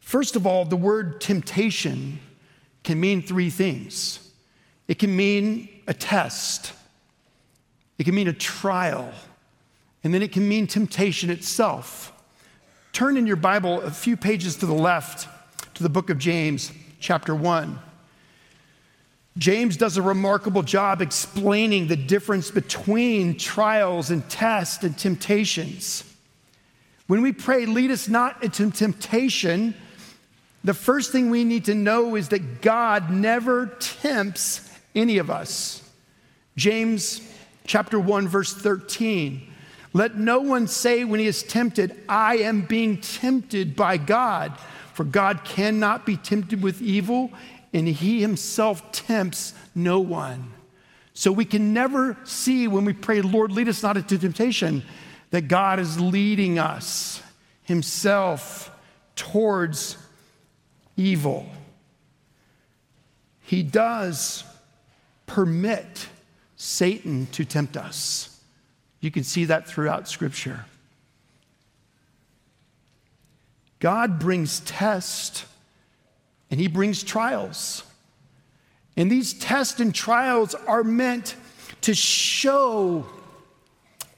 First 0.00 0.34
of 0.34 0.46
all, 0.46 0.64
the 0.64 0.76
word 0.76 1.20
temptation 1.20 2.20
can 2.84 2.98
mean 3.00 3.22
three 3.22 3.50
things 3.50 4.20
it 4.88 5.00
can 5.00 5.14
mean 5.14 5.68
a 5.88 5.94
test, 5.94 6.72
it 7.98 8.04
can 8.04 8.14
mean 8.14 8.28
a 8.28 8.32
trial 8.32 9.12
and 10.06 10.14
then 10.14 10.22
it 10.22 10.30
can 10.30 10.48
mean 10.48 10.68
temptation 10.68 11.30
itself. 11.30 12.12
Turn 12.92 13.16
in 13.16 13.26
your 13.26 13.34
Bible 13.34 13.80
a 13.80 13.90
few 13.90 14.16
pages 14.16 14.54
to 14.58 14.66
the 14.66 14.72
left 14.72 15.26
to 15.74 15.82
the 15.82 15.88
book 15.88 16.10
of 16.10 16.18
James, 16.18 16.70
chapter 17.00 17.34
1. 17.34 17.76
James 19.36 19.76
does 19.76 19.96
a 19.96 20.02
remarkable 20.02 20.62
job 20.62 21.02
explaining 21.02 21.88
the 21.88 21.96
difference 21.96 22.52
between 22.52 23.36
trials 23.36 24.12
and 24.12 24.30
tests 24.30 24.84
and 24.84 24.96
temptations. 24.96 26.04
When 27.08 27.20
we 27.20 27.32
pray, 27.32 27.66
lead 27.66 27.90
us 27.90 28.06
not 28.06 28.44
into 28.44 28.70
temptation, 28.70 29.74
the 30.62 30.72
first 30.72 31.10
thing 31.10 31.30
we 31.30 31.42
need 31.42 31.64
to 31.64 31.74
know 31.74 32.14
is 32.14 32.28
that 32.28 32.62
God 32.62 33.10
never 33.10 33.74
tempts 33.80 34.70
any 34.94 35.18
of 35.18 35.32
us. 35.32 35.82
James 36.56 37.20
chapter 37.66 37.98
1 37.98 38.28
verse 38.28 38.54
13 38.54 39.54
let 39.96 40.14
no 40.14 40.40
one 40.40 40.66
say 40.66 41.04
when 41.04 41.20
he 41.20 41.26
is 41.26 41.42
tempted, 41.42 41.96
I 42.06 42.36
am 42.36 42.60
being 42.60 43.00
tempted 43.00 43.74
by 43.74 43.96
God. 43.96 44.52
For 44.92 45.04
God 45.04 45.42
cannot 45.42 46.04
be 46.04 46.18
tempted 46.18 46.62
with 46.62 46.82
evil, 46.82 47.30
and 47.72 47.88
he 47.88 48.20
himself 48.20 48.92
tempts 48.92 49.54
no 49.74 49.98
one. 50.00 50.52
So 51.14 51.32
we 51.32 51.46
can 51.46 51.72
never 51.72 52.18
see 52.24 52.68
when 52.68 52.84
we 52.84 52.92
pray, 52.92 53.22
Lord, 53.22 53.52
lead 53.52 53.70
us 53.70 53.82
not 53.82 53.96
into 53.96 54.18
temptation, 54.18 54.82
that 55.30 55.48
God 55.48 55.80
is 55.80 55.98
leading 55.98 56.58
us 56.58 57.22
himself 57.62 58.70
towards 59.14 59.96
evil. 60.94 61.46
He 63.40 63.62
does 63.62 64.44
permit 65.24 66.06
Satan 66.56 67.28
to 67.32 67.46
tempt 67.46 67.78
us. 67.78 68.35
You 69.00 69.10
can 69.10 69.24
see 69.24 69.44
that 69.46 69.68
throughout 69.68 70.08
Scripture. 70.08 70.64
God 73.78 74.18
brings 74.18 74.60
tests 74.60 75.44
and 76.50 76.58
He 76.58 76.68
brings 76.68 77.02
trials. 77.02 77.82
And 78.96 79.10
these 79.10 79.34
tests 79.34 79.80
and 79.80 79.94
trials 79.94 80.54
are 80.54 80.82
meant 80.82 81.36
to 81.82 81.94
show 81.94 83.06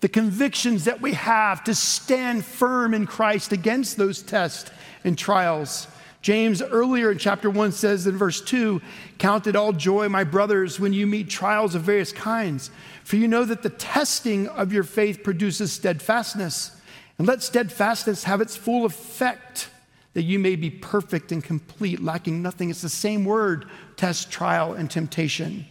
the 0.01 0.09
convictions 0.09 0.85
that 0.85 1.01
we 1.01 1.13
have 1.15 1.65
to 1.65 1.75
stand 1.75 2.45
firm 2.45 2.95
in 2.95 3.07
Christ 3.07 3.53
against 3.53 3.97
those 3.97 4.23
tests 4.23 4.71
and 5.03 5.19
trials. 5.19 5.89
James 6.29 6.61
earlier 6.61 7.11
in 7.11 7.17
chapter 7.17 7.49
1 7.49 7.73
says 7.73 8.07
in 8.07 8.19
verse 8.19 8.43
2 8.43 8.83
Count 9.17 9.47
it 9.47 9.57
all 9.57 9.73
joy, 9.73 10.11
my 10.11 10.25
brothers, 10.25 10.79
when 10.79 10.93
you 10.93 11.07
meet 11.07 11.31
trials 11.31 11.75
of 11.75 11.81
various 11.81 12.13
kinds, 12.13 12.71
for 13.03 13.17
you 13.17 13.27
know 13.27 13.47
that 13.47 13.63
the 13.63 13.71
testing 13.71 14.47
of 14.49 14.71
your 14.71 14.83
faith 14.83 15.23
produces 15.25 15.73
steadfastness. 15.73 16.79
And 17.17 17.27
let 17.27 17.43
steadfastness 17.43 18.25
have 18.25 18.43
its 18.43 18.59
full 18.59 18.85
effect, 18.85 19.71
that 20.13 20.25
you 20.25 20.39
may 20.39 20.55
be 20.55 20.69
perfect 20.69 21.33
and 21.33 21.43
complete, 21.43 22.03
lacking 22.03 22.43
nothing. 22.43 22.69
It's 22.69 22.83
the 22.83 22.91
same 22.91 23.25
word 23.25 23.65
test, 23.97 24.31
trial, 24.31 24.75
and 24.75 24.91
temptation. 24.91 25.65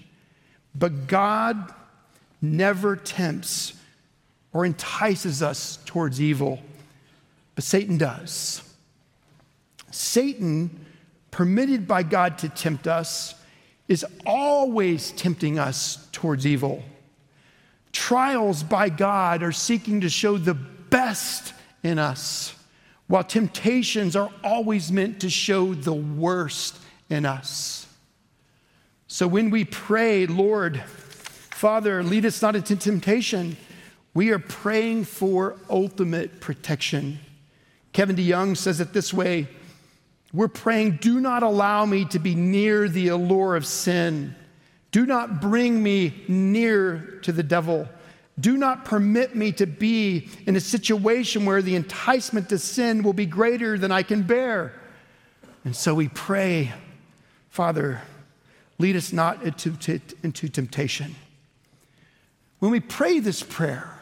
But 0.73 1.05
God 1.05 1.71
never 2.41 2.95
tempts 2.95 3.75
or 4.53 4.65
entices 4.65 5.43
us 5.43 5.77
towards 5.85 6.19
evil, 6.19 6.63
but 7.53 7.63
Satan 7.63 7.99
does. 7.99 8.66
Satan, 9.91 10.85
permitted 11.31 11.87
by 11.87 12.03
God 12.03 12.37
to 12.39 12.49
tempt 12.49 12.87
us, 12.87 13.35
is 13.87 14.05
always 14.25 15.11
tempting 15.11 15.57
us 15.57 16.07
towards 16.11 16.45
evil. 16.45 16.83
Trials 17.91 18.63
by 18.63 18.89
God 18.89 19.43
are 19.43 19.51
seeking 19.51 20.01
to 20.01 20.09
show 20.09 20.37
the 20.37 20.53
best 20.53 21.53
in 21.83 21.99
us, 21.99 22.53
while 23.07 23.23
temptations 23.23 24.15
are 24.15 24.31
always 24.43 24.91
meant 24.91 25.21
to 25.21 25.29
show 25.29 25.73
the 25.73 25.93
worst 25.93 26.77
in 27.09 27.25
us. 27.25 27.87
So 29.07 29.27
when 29.27 29.49
we 29.49 29.63
pray, 29.63 30.25
Lord, 30.25 30.81
Father, 30.81 32.03
lead 32.03 32.25
us 32.25 32.41
not 32.41 32.55
into 32.55 32.75
temptation, 32.75 33.55
we 34.13 34.31
are 34.31 34.39
praying 34.39 35.05
for 35.05 35.55
ultimate 35.69 36.41
protection. 36.41 37.19
Kevin 37.93 38.15
DeYoung 38.15 38.57
says 38.57 38.81
it 38.81 38.91
this 38.93 39.13
way 39.13 39.47
We're 40.33 40.47
praying, 40.47 40.97
do 41.01 41.19
not 41.19 41.43
allow 41.43 41.85
me 41.85 42.05
to 42.05 42.19
be 42.19 42.35
near 42.35 42.89
the 42.89 43.07
allure 43.09 43.55
of 43.55 43.65
sin. 43.65 44.35
Do 44.91 45.05
not 45.05 45.41
bring 45.41 45.81
me 45.81 46.23
near 46.27 47.19
to 47.23 47.31
the 47.31 47.43
devil. 47.43 47.87
Do 48.39 48.57
not 48.57 48.85
permit 48.85 49.35
me 49.35 49.51
to 49.53 49.65
be 49.65 50.29
in 50.45 50.55
a 50.55 50.59
situation 50.59 51.45
where 51.45 51.61
the 51.61 51.75
enticement 51.75 52.49
to 52.49 52.59
sin 52.59 53.03
will 53.03 53.13
be 53.13 53.25
greater 53.25 53.77
than 53.77 53.91
I 53.91 54.03
can 54.03 54.23
bear. 54.23 54.73
And 55.63 55.75
so 55.75 55.95
we 55.95 56.07
pray, 56.09 56.71
Father, 57.49 58.01
lead 58.77 58.95
us 58.95 59.11
not 59.11 59.43
into, 59.43 59.99
into 60.23 60.49
temptation. 60.49 61.15
When 62.59 62.71
we 62.71 62.79
pray 62.79 63.19
this 63.19 63.43
prayer, 63.43 63.99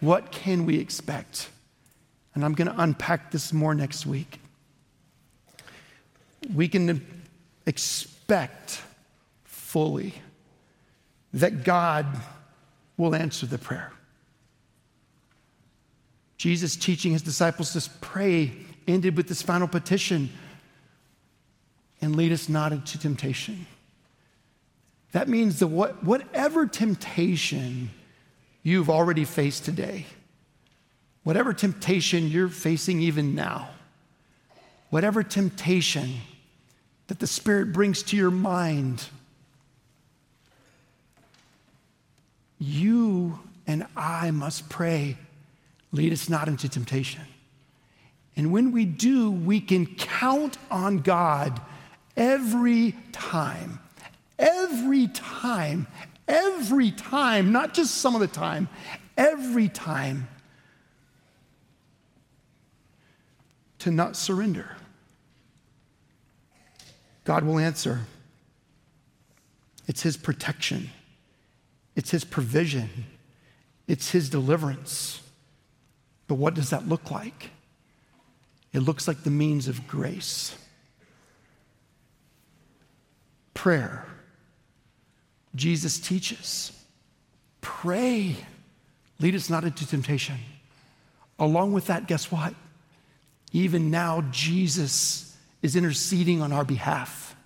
what 0.00 0.30
can 0.30 0.66
we 0.66 0.78
expect? 0.78 1.48
And 2.34 2.44
I'm 2.44 2.52
going 2.52 2.68
to 2.68 2.80
unpack 2.80 3.30
this 3.30 3.52
more 3.52 3.74
next 3.74 4.06
week. 4.06 4.38
We 6.54 6.68
can 6.68 7.06
expect 7.66 8.80
fully 9.44 10.14
that 11.34 11.64
God 11.64 12.06
will 12.96 13.14
answer 13.14 13.46
the 13.46 13.58
prayer. 13.58 13.92
Jesus 16.36 16.76
teaching 16.76 17.12
his 17.12 17.22
disciples 17.22 17.72
to 17.72 17.90
pray 18.00 18.52
ended 18.86 19.16
with 19.16 19.28
this 19.28 19.42
final 19.42 19.68
petition 19.68 20.30
and 22.00 22.16
lead 22.16 22.32
us 22.32 22.48
not 22.48 22.72
into 22.72 22.98
temptation. 22.98 23.66
That 25.12 25.28
means 25.28 25.58
that 25.58 25.66
what, 25.66 26.04
whatever 26.04 26.66
temptation 26.66 27.90
you've 28.62 28.88
already 28.88 29.24
faced 29.24 29.64
today, 29.64 30.06
whatever 31.24 31.52
temptation 31.52 32.28
you're 32.28 32.48
facing 32.48 33.00
even 33.00 33.34
now, 33.34 33.70
whatever 34.90 35.22
temptation 35.22 36.14
that 37.18 37.24
the 37.24 37.26
Spirit 37.26 37.72
brings 37.72 38.02
to 38.04 38.16
your 38.16 38.30
mind, 38.30 39.04
you 42.60 43.40
and 43.66 43.86
I 43.96 44.30
must 44.30 44.68
pray, 44.68 45.18
lead 45.90 46.12
us 46.12 46.28
not 46.28 46.46
into 46.46 46.68
temptation. 46.68 47.22
And 48.36 48.52
when 48.52 48.70
we 48.70 48.84
do, 48.84 49.32
we 49.32 49.60
can 49.60 49.86
count 49.86 50.58
on 50.70 50.98
God 50.98 51.60
every 52.16 52.94
time, 53.10 53.80
every 54.38 55.08
time, 55.08 55.88
every 56.28 56.92
time, 56.92 57.50
not 57.50 57.74
just 57.74 57.96
some 57.96 58.14
of 58.14 58.20
the 58.20 58.28
time, 58.28 58.68
every 59.16 59.68
time 59.68 60.28
to 63.80 63.90
not 63.90 64.14
surrender. 64.14 64.76
God 67.28 67.44
will 67.44 67.58
answer. 67.58 68.00
It's 69.86 70.00
His 70.00 70.16
protection, 70.16 70.88
it's 71.94 72.10
His 72.10 72.24
provision, 72.24 72.88
it's 73.86 74.12
His 74.12 74.30
deliverance. 74.30 75.20
But 76.26 76.36
what 76.36 76.54
does 76.54 76.70
that 76.70 76.88
look 76.88 77.10
like? 77.10 77.50
It 78.72 78.78
looks 78.78 79.06
like 79.06 79.24
the 79.24 79.30
means 79.30 79.68
of 79.68 79.86
grace. 79.86 80.56
Prayer. 83.52 84.06
Jesus 85.54 86.00
teaches 86.00 86.72
pray, 87.60 88.36
lead 89.20 89.34
us 89.34 89.50
not 89.50 89.64
into 89.64 89.86
temptation. 89.86 90.38
Along 91.38 91.74
with 91.74 91.88
that, 91.88 92.06
guess 92.06 92.32
what? 92.32 92.54
Even 93.52 93.90
now, 93.90 94.24
Jesus 94.30 95.27
is 95.62 95.76
interceding 95.76 96.42
on 96.42 96.52
our 96.52 96.64
behalf. 96.64 97.36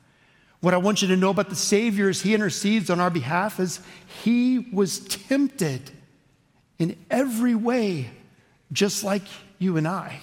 What 0.60 0.74
I 0.74 0.78
want 0.78 1.02
you 1.02 1.08
to 1.08 1.16
know 1.16 1.30
about 1.30 1.50
the 1.50 1.56
Savior 1.56 2.08
is 2.08 2.22
He 2.22 2.34
intercedes 2.34 2.88
on 2.88 3.00
our 3.00 3.10
behalf 3.10 3.58
is 3.58 3.80
He 4.22 4.70
was 4.72 5.00
tempted 5.00 5.90
in 6.78 6.96
every 7.10 7.54
way, 7.54 8.10
just 8.72 9.02
like 9.02 9.22
you 9.58 9.76
and 9.76 9.88
I. 9.88 10.20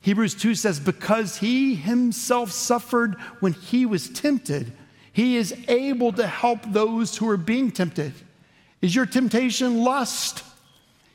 Hebrews 0.00 0.34
2 0.34 0.54
says, 0.54 0.78
Because 0.78 1.38
He 1.38 1.74
Himself 1.74 2.50
suffered 2.50 3.14
when 3.40 3.52
He 3.52 3.86
was 3.86 4.10
tempted, 4.10 4.72
He 5.12 5.36
is 5.36 5.54
able 5.68 6.12
to 6.12 6.26
help 6.26 6.60
those 6.66 7.16
who 7.16 7.28
are 7.30 7.38
being 7.38 7.70
tempted. 7.70 8.12
Is 8.82 8.94
your 8.94 9.06
temptation 9.06 9.84
lust? 9.84 10.44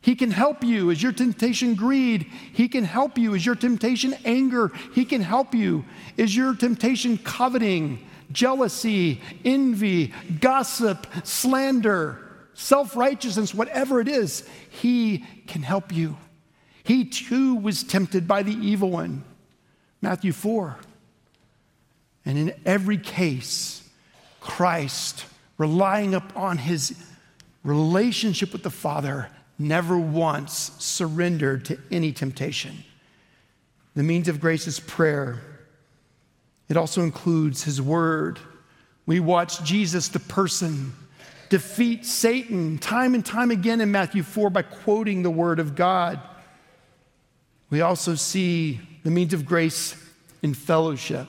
He 0.01 0.15
can 0.15 0.31
help 0.31 0.63
you. 0.63 0.89
Is 0.89 1.01
your 1.01 1.11
temptation 1.11 1.75
greed? 1.75 2.31
He 2.53 2.67
can 2.67 2.83
help 2.83 3.17
you. 3.17 3.33
Is 3.33 3.45
your 3.45 3.55
temptation 3.55 4.15
anger? 4.23 4.71
He 4.93 5.05
can 5.05 5.21
help 5.21 5.53
you. 5.53 5.85
Is 6.15 6.35
your 6.35 6.55
temptation 6.55 7.17
coveting, 7.17 8.07
jealousy, 8.31 9.21
envy, 9.43 10.13
gossip, 10.39 11.07
slander, 11.23 12.19
self 12.53 12.95
righteousness, 12.95 13.53
whatever 13.53 13.99
it 13.99 14.07
is? 14.07 14.47
He 14.69 15.25
can 15.47 15.63
help 15.63 15.91
you. 15.91 16.17
He 16.83 17.03
too 17.03 17.55
was 17.55 17.83
tempted 17.83 18.27
by 18.27 18.43
the 18.43 18.53
evil 18.53 18.89
one. 18.89 19.23
Matthew 20.01 20.31
4. 20.31 20.77
And 22.23 22.37
in 22.37 22.53
every 22.65 22.97
case, 22.97 23.87
Christ, 24.39 25.25
relying 25.57 26.13
upon 26.13 26.59
his 26.59 26.95
relationship 27.63 28.53
with 28.53 28.63
the 28.63 28.69
Father, 28.69 29.29
never 29.59 29.97
once 29.97 30.71
surrendered 30.77 31.65
to 31.65 31.77
any 31.91 32.11
temptation. 32.11 32.83
The 33.95 34.03
means 34.03 34.27
of 34.27 34.39
grace 34.39 34.67
is 34.67 34.79
prayer. 34.79 35.41
It 36.69 36.77
also 36.77 37.01
includes 37.01 37.63
his 37.63 37.81
word. 37.81 38.39
We 39.05 39.19
watch 39.19 39.63
Jesus, 39.63 40.09
the 40.09 40.19
person, 40.19 40.93
defeat 41.49 42.05
Satan 42.05 42.77
time 42.77 43.15
and 43.15 43.25
time 43.25 43.51
again 43.51 43.81
in 43.81 43.91
Matthew 43.91 44.21
4 44.21 44.49
by 44.49 44.61
quoting 44.61 45.23
the 45.23 45.31
word 45.31 45.59
of 45.59 45.75
God. 45.75 46.19
We 47.69 47.81
also 47.81 48.15
see 48.15 48.79
the 49.03 49.11
means 49.11 49.33
of 49.33 49.45
grace 49.45 49.95
in 50.41 50.53
fellowship, 50.53 51.27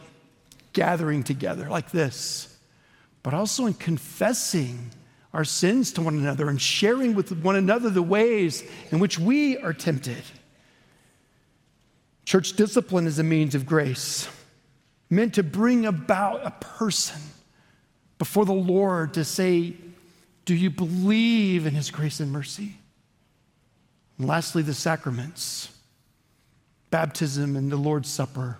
gathering 0.72 1.22
together 1.22 1.68
like 1.68 1.90
this, 1.90 2.56
but 3.22 3.32
also 3.32 3.66
in 3.66 3.74
confessing 3.74 4.90
our 5.38 5.44
sins 5.44 5.92
to 5.92 6.02
one 6.02 6.16
another 6.16 6.48
and 6.48 6.60
sharing 6.60 7.14
with 7.14 7.30
one 7.30 7.54
another 7.54 7.88
the 7.90 8.02
ways 8.02 8.64
in 8.90 8.98
which 8.98 9.20
we 9.20 9.56
are 9.58 9.72
tempted. 9.72 10.24
Church 12.24 12.54
discipline 12.54 13.06
is 13.06 13.20
a 13.20 13.22
means 13.22 13.54
of 13.54 13.64
grace, 13.64 14.28
meant 15.08 15.34
to 15.34 15.44
bring 15.44 15.86
about 15.86 16.44
a 16.44 16.50
person 16.50 17.20
before 18.18 18.44
the 18.44 18.52
Lord 18.52 19.14
to 19.14 19.24
say, 19.24 19.74
Do 20.44 20.56
you 20.56 20.70
believe 20.70 21.66
in 21.66 21.74
His 21.76 21.92
grace 21.92 22.18
and 22.18 22.32
mercy? 22.32 22.74
And 24.18 24.26
lastly, 24.26 24.62
the 24.62 24.74
sacraments 24.74 25.70
baptism 26.90 27.54
and 27.54 27.70
the 27.70 27.76
Lord's 27.76 28.08
Supper, 28.08 28.58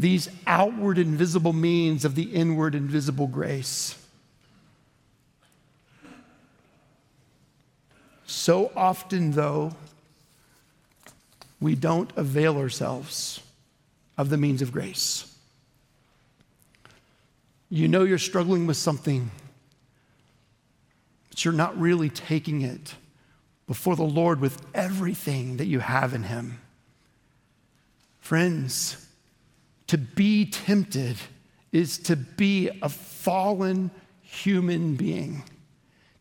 these 0.00 0.28
outward 0.48 0.98
invisible 0.98 1.52
means 1.52 2.04
of 2.04 2.16
the 2.16 2.24
inward 2.24 2.74
invisible 2.74 3.28
grace. 3.28 4.01
So 8.32 8.72
often, 8.74 9.32
though, 9.32 9.74
we 11.60 11.74
don't 11.74 12.10
avail 12.16 12.56
ourselves 12.56 13.40
of 14.16 14.30
the 14.30 14.38
means 14.38 14.62
of 14.62 14.72
grace. 14.72 15.36
You 17.68 17.88
know 17.88 18.04
you're 18.04 18.16
struggling 18.16 18.66
with 18.66 18.78
something, 18.78 19.30
but 21.28 21.44
you're 21.44 21.52
not 21.52 21.78
really 21.78 22.08
taking 22.08 22.62
it 22.62 22.94
before 23.66 23.96
the 23.96 24.02
Lord 24.02 24.40
with 24.40 24.64
everything 24.74 25.58
that 25.58 25.66
you 25.66 25.80
have 25.80 26.14
in 26.14 26.22
Him. 26.22 26.58
Friends, 28.18 29.06
to 29.88 29.98
be 29.98 30.46
tempted 30.46 31.18
is 31.70 31.98
to 31.98 32.16
be 32.16 32.70
a 32.80 32.88
fallen 32.88 33.90
human 34.22 34.96
being. 34.96 35.44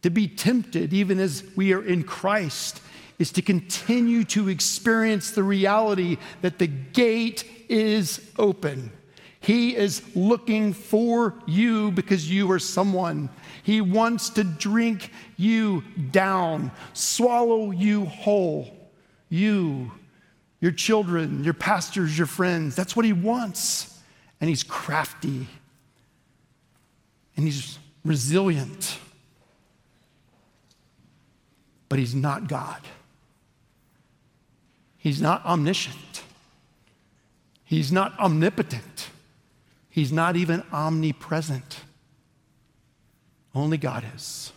To 0.04 0.10
be 0.10 0.28
tempted, 0.28 0.94
even 0.94 1.20
as 1.20 1.44
we 1.56 1.74
are 1.74 1.84
in 1.84 2.04
Christ, 2.04 2.82
is 3.20 3.32
to 3.34 3.42
continue 3.42 4.24
to 4.26 4.50
experience 4.50 5.32
the 5.32 5.44
reality 5.44 6.18
that 6.42 6.58
the 6.58 6.68
gate 6.68 7.46
is 7.70 8.32
open. 8.40 8.92
He 9.40 9.76
is 9.76 10.04
looking 10.16 10.74
for 10.74 11.36
you 11.48 11.92
because 11.92 12.30
you 12.30 12.52
are 12.52 12.60
someone. 12.60 13.30
He 13.64 13.82
wants 13.82 14.30
to 14.32 14.44
drink 14.44 15.12
you 15.38 15.84
down, 16.12 16.72
swallow 16.94 17.72
you 17.72 18.06
whole. 18.06 18.78
You 19.30 19.92
your 20.62 20.72
children, 20.72 21.44
your 21.44 21.56
pastors, 21.56 22.16
your 22.16 22.28
friends. 22.28 22.76
That's 22.76 22.96
what 22.96 23.04
he 23.04 23.14
wants. 23.14 24.00
And 24.40 24.50
he's 24.50 24.64
crafty 24.64 25.48
and 27.36 27.46
he's 27.46 27.80
resilient. 28.06 28.98
But 31.92 32.00
he's 32.00 32.16
not 32.16 32.48
God. 32.48 32.80
He's 34.98 35.22
not 35.22 35.46
omniscient. 35.46 36.24
He's 37.66 37.92
not 37.92 38.18
omnipotent. 38.18 39.10
He's 39.90 40.10
not 40.10 40.38
even 40.38 40.64
omnipresent. 40.72 41.82
Only 43.54 43.76
God 43.78 44.06
is. 44.16 44.54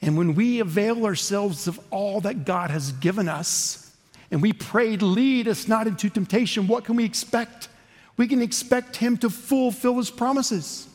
And 0.00 0.16
when 0.16 0.36
we 0.36 0.60
avail 0.60 1.04
ourselves 1.04 1.66
of 1.66 1.80
all 1.90 2.20
that 2.20 2.44
God 2.44 2.70
has 2.70 2.92
given 2.92 3.28
us, 3.28 3.92
and 4.30 4.40
we 4.40 4.52
prayed, 4.52 5.02
lead 5.02 5.48
us 5.48 5.66
not 5.66 5.88
into 5.88 6.08
temptation, 6.08 6.68
what 6.68 6.84
can 6.84 6.94
we 6.94 7.04
expect? 7.04 7.66
We 8.16 8.28
can 8.28 8.40
expect 8.40 8.94
Him 8.94 9.16
to 9.18 9.30
fulfill 9.30 9.96
His 9.96 10.12
promises. 10.12 10.86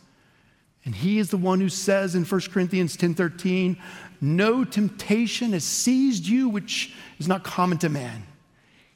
And 0.84 0.96
He 0.96 1.20
is 1.20 1.30
the 1.30 1.38
one 1.38 1.60
who 1.62 1.70
says 1.70 2.16
in 2.16 2.26
1 2.26 2.42
Corinthians 2.52 2.98
10:13, 2.98 3.78
no 4.20 4.64
temptation 4.64 5.54
has 5.54 5.64
seized 5.64 6.28
you 6.28 6.48
which 6.48 6.94
is 7.20 7.28
not 7.28 7.44
common 7.44 7.78
to 7.80 7.90
man. 7.90 8.24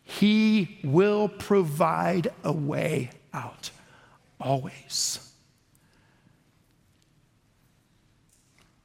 He 0.03 0.79
will 0.83 1.27
provide 1.27 2.31
a 2.43 2.51
way 2.51 3.09
out, 3.33 3.71
always. 4.39 5.19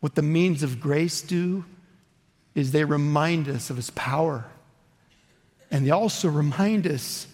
What 0.00 0.14
the 0.14 0.22
means 0.22 0.62
of 0.62 0.80
grace 0.80 1.20
do 1.20 1.66
is 2.54 2.72
they 2.72 2.84
remind 2.84 3.48
us 3.48 3.68
of 3.68 3.76
His 3.76 3.90
power. 3.90 4.46
And 5.70 5.86
they 5.86 5.90
also 5.90 6.28
remind 6.28 6.86
us 6.86 7.26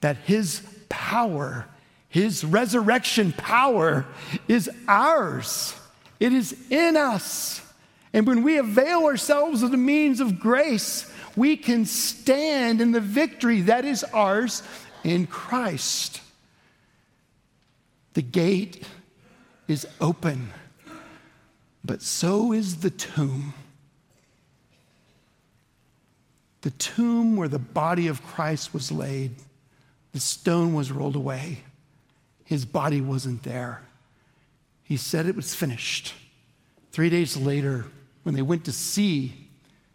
that 0.00 0.16
His 0.16 0.62
power, 0.88 1.66
His 2.14 2.44
resurrection 2.44 3.32
power, 3.32 4.06
is 4.46 4.70
ours. 4.86 5.74
It 6.20 6.32
is 6.32 6.56
in 6.70 6.96
us. 6.96 7.60
And 8.12 8.24
when 8.24 8.44
we 8.44 8.56
avail 8.56 9.06
ourselves 9.06 9.64
of 9.64 9.72
the 9.72 9.76
means 9.76 10.20
of 10.20 10.38
grace, 10.38 11.12
we 11.34 11.56
can 11.56 11.84
stand 11.84 12.80
in 12.80 12.92
the 12.92 13.00
victory 13.00 13.62
that 13.62 13.84
is 13.84 14.04
ours 14.14 14.62
in 15.02 15.26
Christ. 15.26 16.20
The 18.12 18.22
gate 18.22 18.86
is 19.66 19.84
open, 20.00 20.52
but 21.84 22.00
so 22.00 22.52
is 22.52 22.76
the 22.76 22.90
tomb. 22.90 23.54
The 26.60 26.70
tomb 26.70 27.34
where 27.34 27.48
the 27.48 27.58
body 27.58 28.06
of 28.06 28.22
Christ 28.22 28.72
was 28.72 28.92
laid, 28.92 29.32
the 30.12 30.20
stone 30.20 30.74
was 30.74 30.92
rolled 30.92 31.16
away. 31.16 31.64
His 32.54 32.64
body 32.64 33.00
wasn't 33.00 33.42
there. 33.42 33.82
He 34.84 34.96
said 34.96 35.26
it 35.26 35.34
was 35.34 35.56
finished. 35.56 36.14
Three 36.92 37.10
days 37.10 37.36
later, 37.36 37.86
when 38.22 38.36
they 38.36 38.42
went 38.42 38.64
to 38.66 38.70
see 38.70 39.48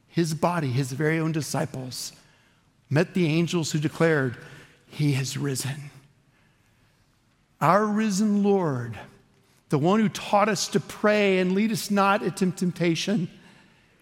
his 0.09 0.33
body, 0.33 0.67
his 0.67 0.91
very 0.91 1.19
own 1.19 1.31
disciples, 1.31 2.11
met 2.89 3.13
the 3.13 3.27
angels 3.27 3.71
who 3.71 3.79
declared, 3.79 4.35
He 4.87 5.13
has 5.13 5.37
risen. 5.37 5.89
Our 7.61 7.85
risen 7.85 8.43
Lord, 8.43 8.99
the 9.69 9.79
one 9.79 10.01
who 10.01 10.09
taught 10.09 10.49
us 10.49 10.67
to 10.67 10.81
pray 10.81 11.39
and 11.39 11.53
lead 11.53 11.71
us 11.71 11.89
not 11.89 12.23
into 12.23 12.51
temptation, 12.51 13.29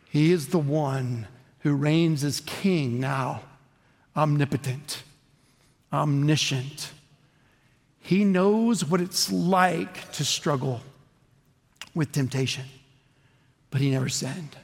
He 0.10 0.32
is 0.32 0.48
the 0.48 0.58
one 0.58 1.28
who 1.60 1.76
reigns 1.76 2.24
as 2.24 2.40
King 2.40 3.00
now, 3.00 3.44
omnipotent, 4.16 5.04
omniscient. 5.94 6.94
He 8.08 8.24
knows 8.24 8.86
what 8.86 9.02
it's 9.02 9.32
like 9.32 10.12
to 10.14 10.24
struggle 10.26 10.82
with 11.94 12.12
temptation 12.12 12.64
but 13.70 13.82
he 13.82 13.92
never 13.92 14.10
sinned. 14.10 14.56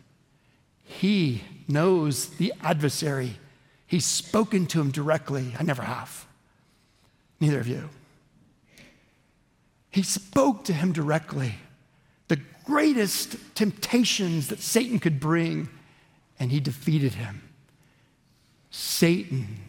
He 0.84 1.44
knows 1.68 2.30
the 2.30 2.54
adversary. 2.62 3.38
He's 3.86 4.06
spoken 4.06 4.66
to 4.68 4.82
him 4.82 4.92
directly. 4.92 5.54
I 5.60 5.64
never 5.64 5.84
have. 5.84 6.26
Neither 7.40 7.60
of 7.60 7.68
you. 7.68 7.90
He 9.92 10.04
spoke 10.04 10.64
to 10.66 10.74
him 10.74 10.94
directly. 10.94 11.56
The 12.28 12.40
greatest 12.66 13.36
temptations 13.56 14.48
that 14.48 14.60
Satan 14.60 15.00
could 15.00 15.20
bring, 15.20 15.70
and 16.40 16.52
he 16.52 16.60
defeated 16.60 17.16
him. 17.16 17.44
Satan, 18.72 19.60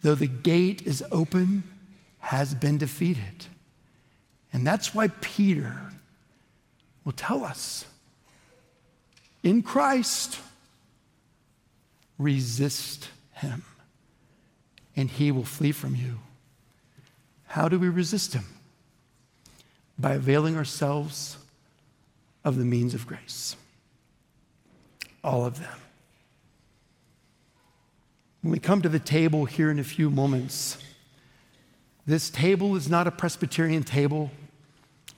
though 0.00 0.14
the 0.14 0.26
gate 0.26 0.82
is 0.86 1.04
open, 1.10 1.64
has 2.20 2.54
been 2.54 2.78
defeated. 2.78 3.46
And 4.52 4.66
that's 4.66 4.94
why 4.94 5.08
Peter 5.08 5.74
will 7.04 7.12
tell 7.12 7.44
us 7.44 7.84
in 9.42 9.62
Christ, 9.62 10.38
resist 12.18 13.08
him, 13.32 13.64
and 14.94 15.10
he 15.10 15.32
will 15.32 15.44
flee 15.44 15.72
from 15.72 15.96
you. 15.96 16.18
How 17.46 17.68
do 17.68 17.78
we 17.78 17.88
resist 17.88 18.34
him? 18.34 18.44
By 19.98 20.14
availing 20.14 20.56
ourselves 20.56 21.38
of 22.44 22.56
the 22.56 22.64
means 22.64 22.94
of 22.94 23.06
grace. 23.06 23.56
All 25.24 25.44
of 25.44 25.58
them. 25.58 25.78
When 28.42 28.52
we 28.52 28.58
come 28.58 28.82
to 28.82 28.88
the 28.88 28.98
table 28.98 29.44
here 29.44 29.70
in 29.70 29.78
a 29.78 29.84
few 29.84 30.10
moments, 30.10 30.78
this 32.10 32.30
table 32.30 32.76
is 32.76 32.88
not 32.88 33.06
a 33.06 33.10
Presbyterian 33.10 33.84
table. 33.84 34.30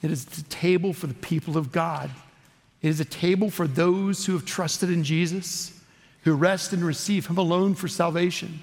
It 0.02 0.11
is 0.11 0.24
the 0.24 0.42
table 0.42 0.92
for 0.92 1.07
the 1.07 1.14
people 1.14 1.57
of 1.57 1.72
God. 1.72 2.11
It 2.83 2.88
is 2.88 3.00
a 3.00 3.05
table 3.05 3.50
for 3.50 3.66
those 3.66 4.26
who 4.26 4.33
have 4.33 4.44
trusted 4.44 4.90
in 4.90 5.05
Jesus, 5.05 5.81
who 6.24 6.35
rest 6.35 6.72
and 6.72 6.85
receive 6.85 7.28
Him 7.28 7.38
alone 7.38 7.74
for 7.74 7.88
salvation. 7.88 8.61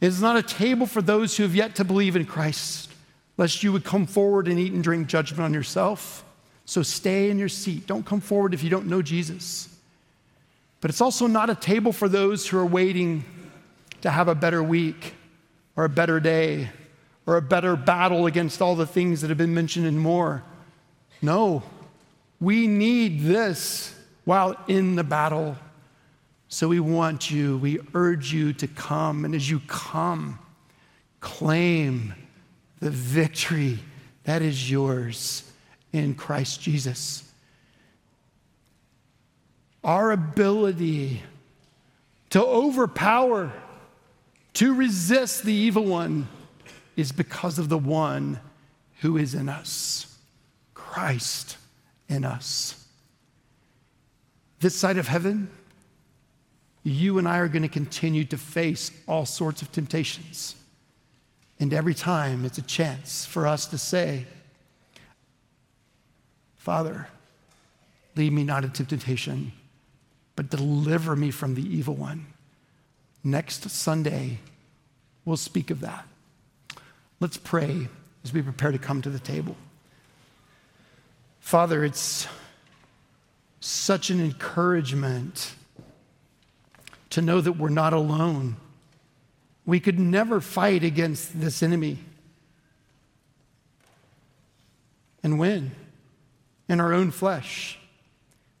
It 0.00 0.06
is 0.06 0.20
not 0.20 0.36
a 0.36 0.42
table 0.42 0.86
for 0.86 1.00
those 1.00 1.36
who 1.36 1.42
have 1.44 1.54
yet 1.54 1.74
to 1.76 1.84
believe 1.84 2.16
in 2.16 2.26
Christ, 2.26 2.90
lest 3.38 3.62
you 3.62 3.72
would 3.72 3.84
come 3.84 4.06
forward 4.06 4.46
and 4.46 4.58
eat 4.58 4.72
and 4.72 4.84
drink 4.84 5.06
judgment 5.06 5.40
on 5.40 5.54
yourself. 5.54 6.24
So 6.66 6.82
stay 6.82 7.30
in 7.30 7.38
your 7.38 7.48
seat. 7.48 7.86
Don't 7.86 8.04
come 8.04 8.20
forward 8.20 8.52
if 8.54 8.62
you 8.62 8.70
don't 8.70 8.86
know 8.86 9.02
Jesus. 9.02 9.74
But 10.80 10.90
it's 10.90 11.00
also 11.00 11.26
not 11.26 11.48
a 11.48 11.54
table 11.54 11.92
for 11.92 12.08
those 12.08 12.46
who 12.46 12.58
are 12.58 12.66
waiting 12.66 13.24
to 14.02 14.10
have 14.10 14.28
a 14.28 14.34
better 14.34 14.62
week 14.62 15.14
or 15.76 15.84
a 15.84 15.88
better 15.88 16.20
day 16.20 16.68
or 17.26 17.36
a 17.36 17.42
better 17.42 17.76
battle 17.76 18.26
against 18.26 18.60
all 18.60 18.74
the 18.74 18.86
things 18.86 19.20
that 19.20 19.28
have 19.28 19.38
been 19.38 19.54
mentioned 19.54 19.86
and 19.86 19.98
more. 19.98 20.42
No, 21.22 21.62
we 22.40 22.66
need 22.66 23.22
this 23.22 23.94
while 24.24 24.56
in 24.68 24.96
the 24.96 25.04
battle. 25.04 25.56
So 26.48 26.68
we 26.68 26.80
want 26.80 27.30
you, 27.30 27.58
we 27.58 27.80
urge 27.94 28.32
you 28.32 28.52
to 28.54 28.66
come. 28.66 29.24
And 29.24 29.34
as 29.34 29.48
you 29.48 29.60
come, 29.66 30.38
claim 31.20 32.14
the 32.80 32.90
victory 32.90 33.78
that 34.24 34.42
is 34.42 34.70
yours 34.70 35.50
in 35.92 36.14
Christ 36.14 36.60
Jesus. 36.60 37.22
Our 39.82 40.12
ability 40.12 41.22
to 42.30 42.44
overpower, 42.44 43.52
to 44.54 44.74
resist 44.74 45.44
the 45.44 45.52
evil 45.52 45.84
one, 45.84 46.28
is 46.96 47.12
because 47.12 47.58
of 47.58 47.68
the 47.68 47.78
one 47.78 48.40
who 49.00 49.16
is 49.16 49.34
in 49.34 49.48
us 49.48 50.14
Christ 50.94 51.56
in 52.08 52.24
us. 52.24 52.86
This 54.60 54.76
side 54.76 54.96
of 54.96 55.08
heaven, 55.08 55.50
you 56.84 57.18
and 57.18 57.26
I 57.26 57.38
are 57.38 57.48
going 57.48 57.62
to 57.62 57.68
continue 57.68 58.24
to 58.26 58.38
face 58.38 58.92
all 59.08 59.26
sorts 59.26 59.60
of 59.60 59.72
temptations. 59.72 60.54
And 61.58 61.74
every 61.74 61.94
time 61.94 62.44
it's 62.44 62.58
a 62.58 62.62
chance 62.62 63.26
for 63.26 63.44
us 63.44 63.66
to 63.66 63.76
say, 63.76 64.26
Father, 66.56 67.08
lead 68.14 68.32
me 68.32 68.44
not 68.44 68.62
into 68.62 68.84
temptation, 68.84 69.50
but 70.36 70.48
deliver 70.48 71.16
me 71.16 71.32
from 71.32 71.56
the 71.56 71.76
evil 71.76 71.96
one. 71.96 72.26
Next 73.24 73.68
Sunday, 73.68 74.38
we'll 75.24 75.36
speak 75.36 75.72
of 75.72 75.80
that. 75.80 76.06
Let's 77.20 77.36
pray 77.36 77.88
as 78.24 78.32
we 78.32 78.42
prepare 78.42 78.72
to 78.72 78.78
come 78.78 79.02
to 79.02 79.10
the 79.10 79.18
table. 79.18 79.56
Father, 81.40 81.84
it's 81.84 82.26
such 83.60 84.10
an 84.10 84.20
encouragement 84.20 85.54
to 87.10 87.22
know 87.22 87.40
that 87.40 87.52
we're 87.52 87.68
not 87.68 87.92
alone. 87.92 88.56
We 89.64 89.80
could 89.80 89.98
never 89.98 90.40
fight 90.40 90.82
against 90.84 91.40
this 91.40 91.62
enemy 91.62 91.98
and 95.22 95.38
win 95.38 95.70
in 96.68 96.80
our 96.80 96.92
own 96.92 97.10
flesh. 97.10 97.78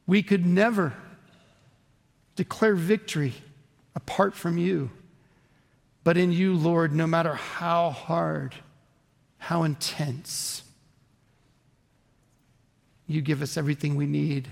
We 0.06 0.22
could 0.22 0.46
never 0.46 0.94
declare 2.36 2.74
victory 2.74 3.34
apart 3.94 4.34
from 4.34 4.58
you. 4.58 4.90
But 6.04 6.18
in 6.18 6.32
you, 6.32 6.54
Lord, 6.54 6.94
no 6.94 7.06
matter 7.06 7.34
how 7.34 7.90
hard, 7.90 8.54
how 9.38 9.62
intense, 9.62 10.62
you 13.06 13.22
give 13.22 13.42
us 13.42 13.56
everything 13.56 13.96
we 13.96 14.06
need, 14.06 14.48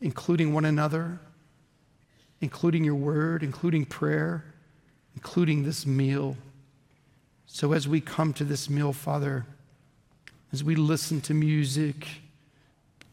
including 0.00 0.52
one 0.52 0.64
another, 0.64 1.20
including 2.40 2.84
your 2.84 2.94
word, 2.94 3.42
including 3.42 3.84
prayer, 3.84 4.44
including 5.14 5.64
this 5.64 5.86
meal. 5.86 6.36
So 7.46 7.72
as 7.72 7.88
we 7.88 8.00
come 8.00 8.32
to 8.34 8.44
this 8.44 8.68
meal, 8.68 8.92
Father, 8.92 9.46
as 10.52 10.62
we 10.62 10.74
listen 10.74 11.20
to 11.22 11.34
music, 11.34 12.06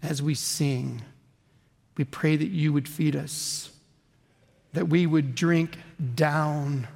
as 0.01 0.21
we 0.21 0.35
sing, 0.35 1.01
we 1.97 2.03
pray 2.03 2.35
that 2.35 2.49
you 2.49 2.73
would 2.73 2.87
feed 2.87 3.15
us, 3.15 3.71
that 4.73 4.87
we 4.87 5.05
would 5.05 5.35
drink 5.35 5.77
down 6.15 6.87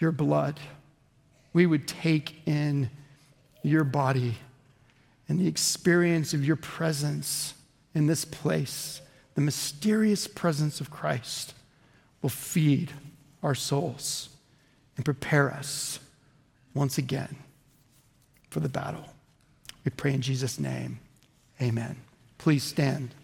your 0.00 0.12
blood, 0.12 0.58
we 1.52 1.66
would 1.66 1.86
take 1.86 2.46
in 2.46 2.90
your 3.62 3.84
body 3.84 4.36
and 5.28 5.38
the 5.38 5.46
experience 5.46 6.34
of 6.34 6.44
your 6.44 6.56
presence 6.56 7.54
in 7.94 8.06
this 8.06 8.24
place, 8.24 9.00
the 9.34 9.40
mysterious 9.40 10.26
presence 10.26 10.80
of 10.80 10.90
Christ, 10.90 11.54
will 12.22 12.30
feed 12.30 12.92
our 13.42 13.54
souls 13.54 14.28
and 14.96 15.04
prepare 15.04 15.50
us 15.50 15.98
once 16.74 16.98
again 16.98 17.36
for 18.50 18.60
the 18.60 18.68
battle. 18.68 19.04
We 19.84 19.90
pray 19.90 20.14
in 20.14 20.20
Jesus' 20.20 20.58
name. 20.58 20.98
Amen. 21.60 21.96
Please 22.38 22.62
stand. 22.62 23.14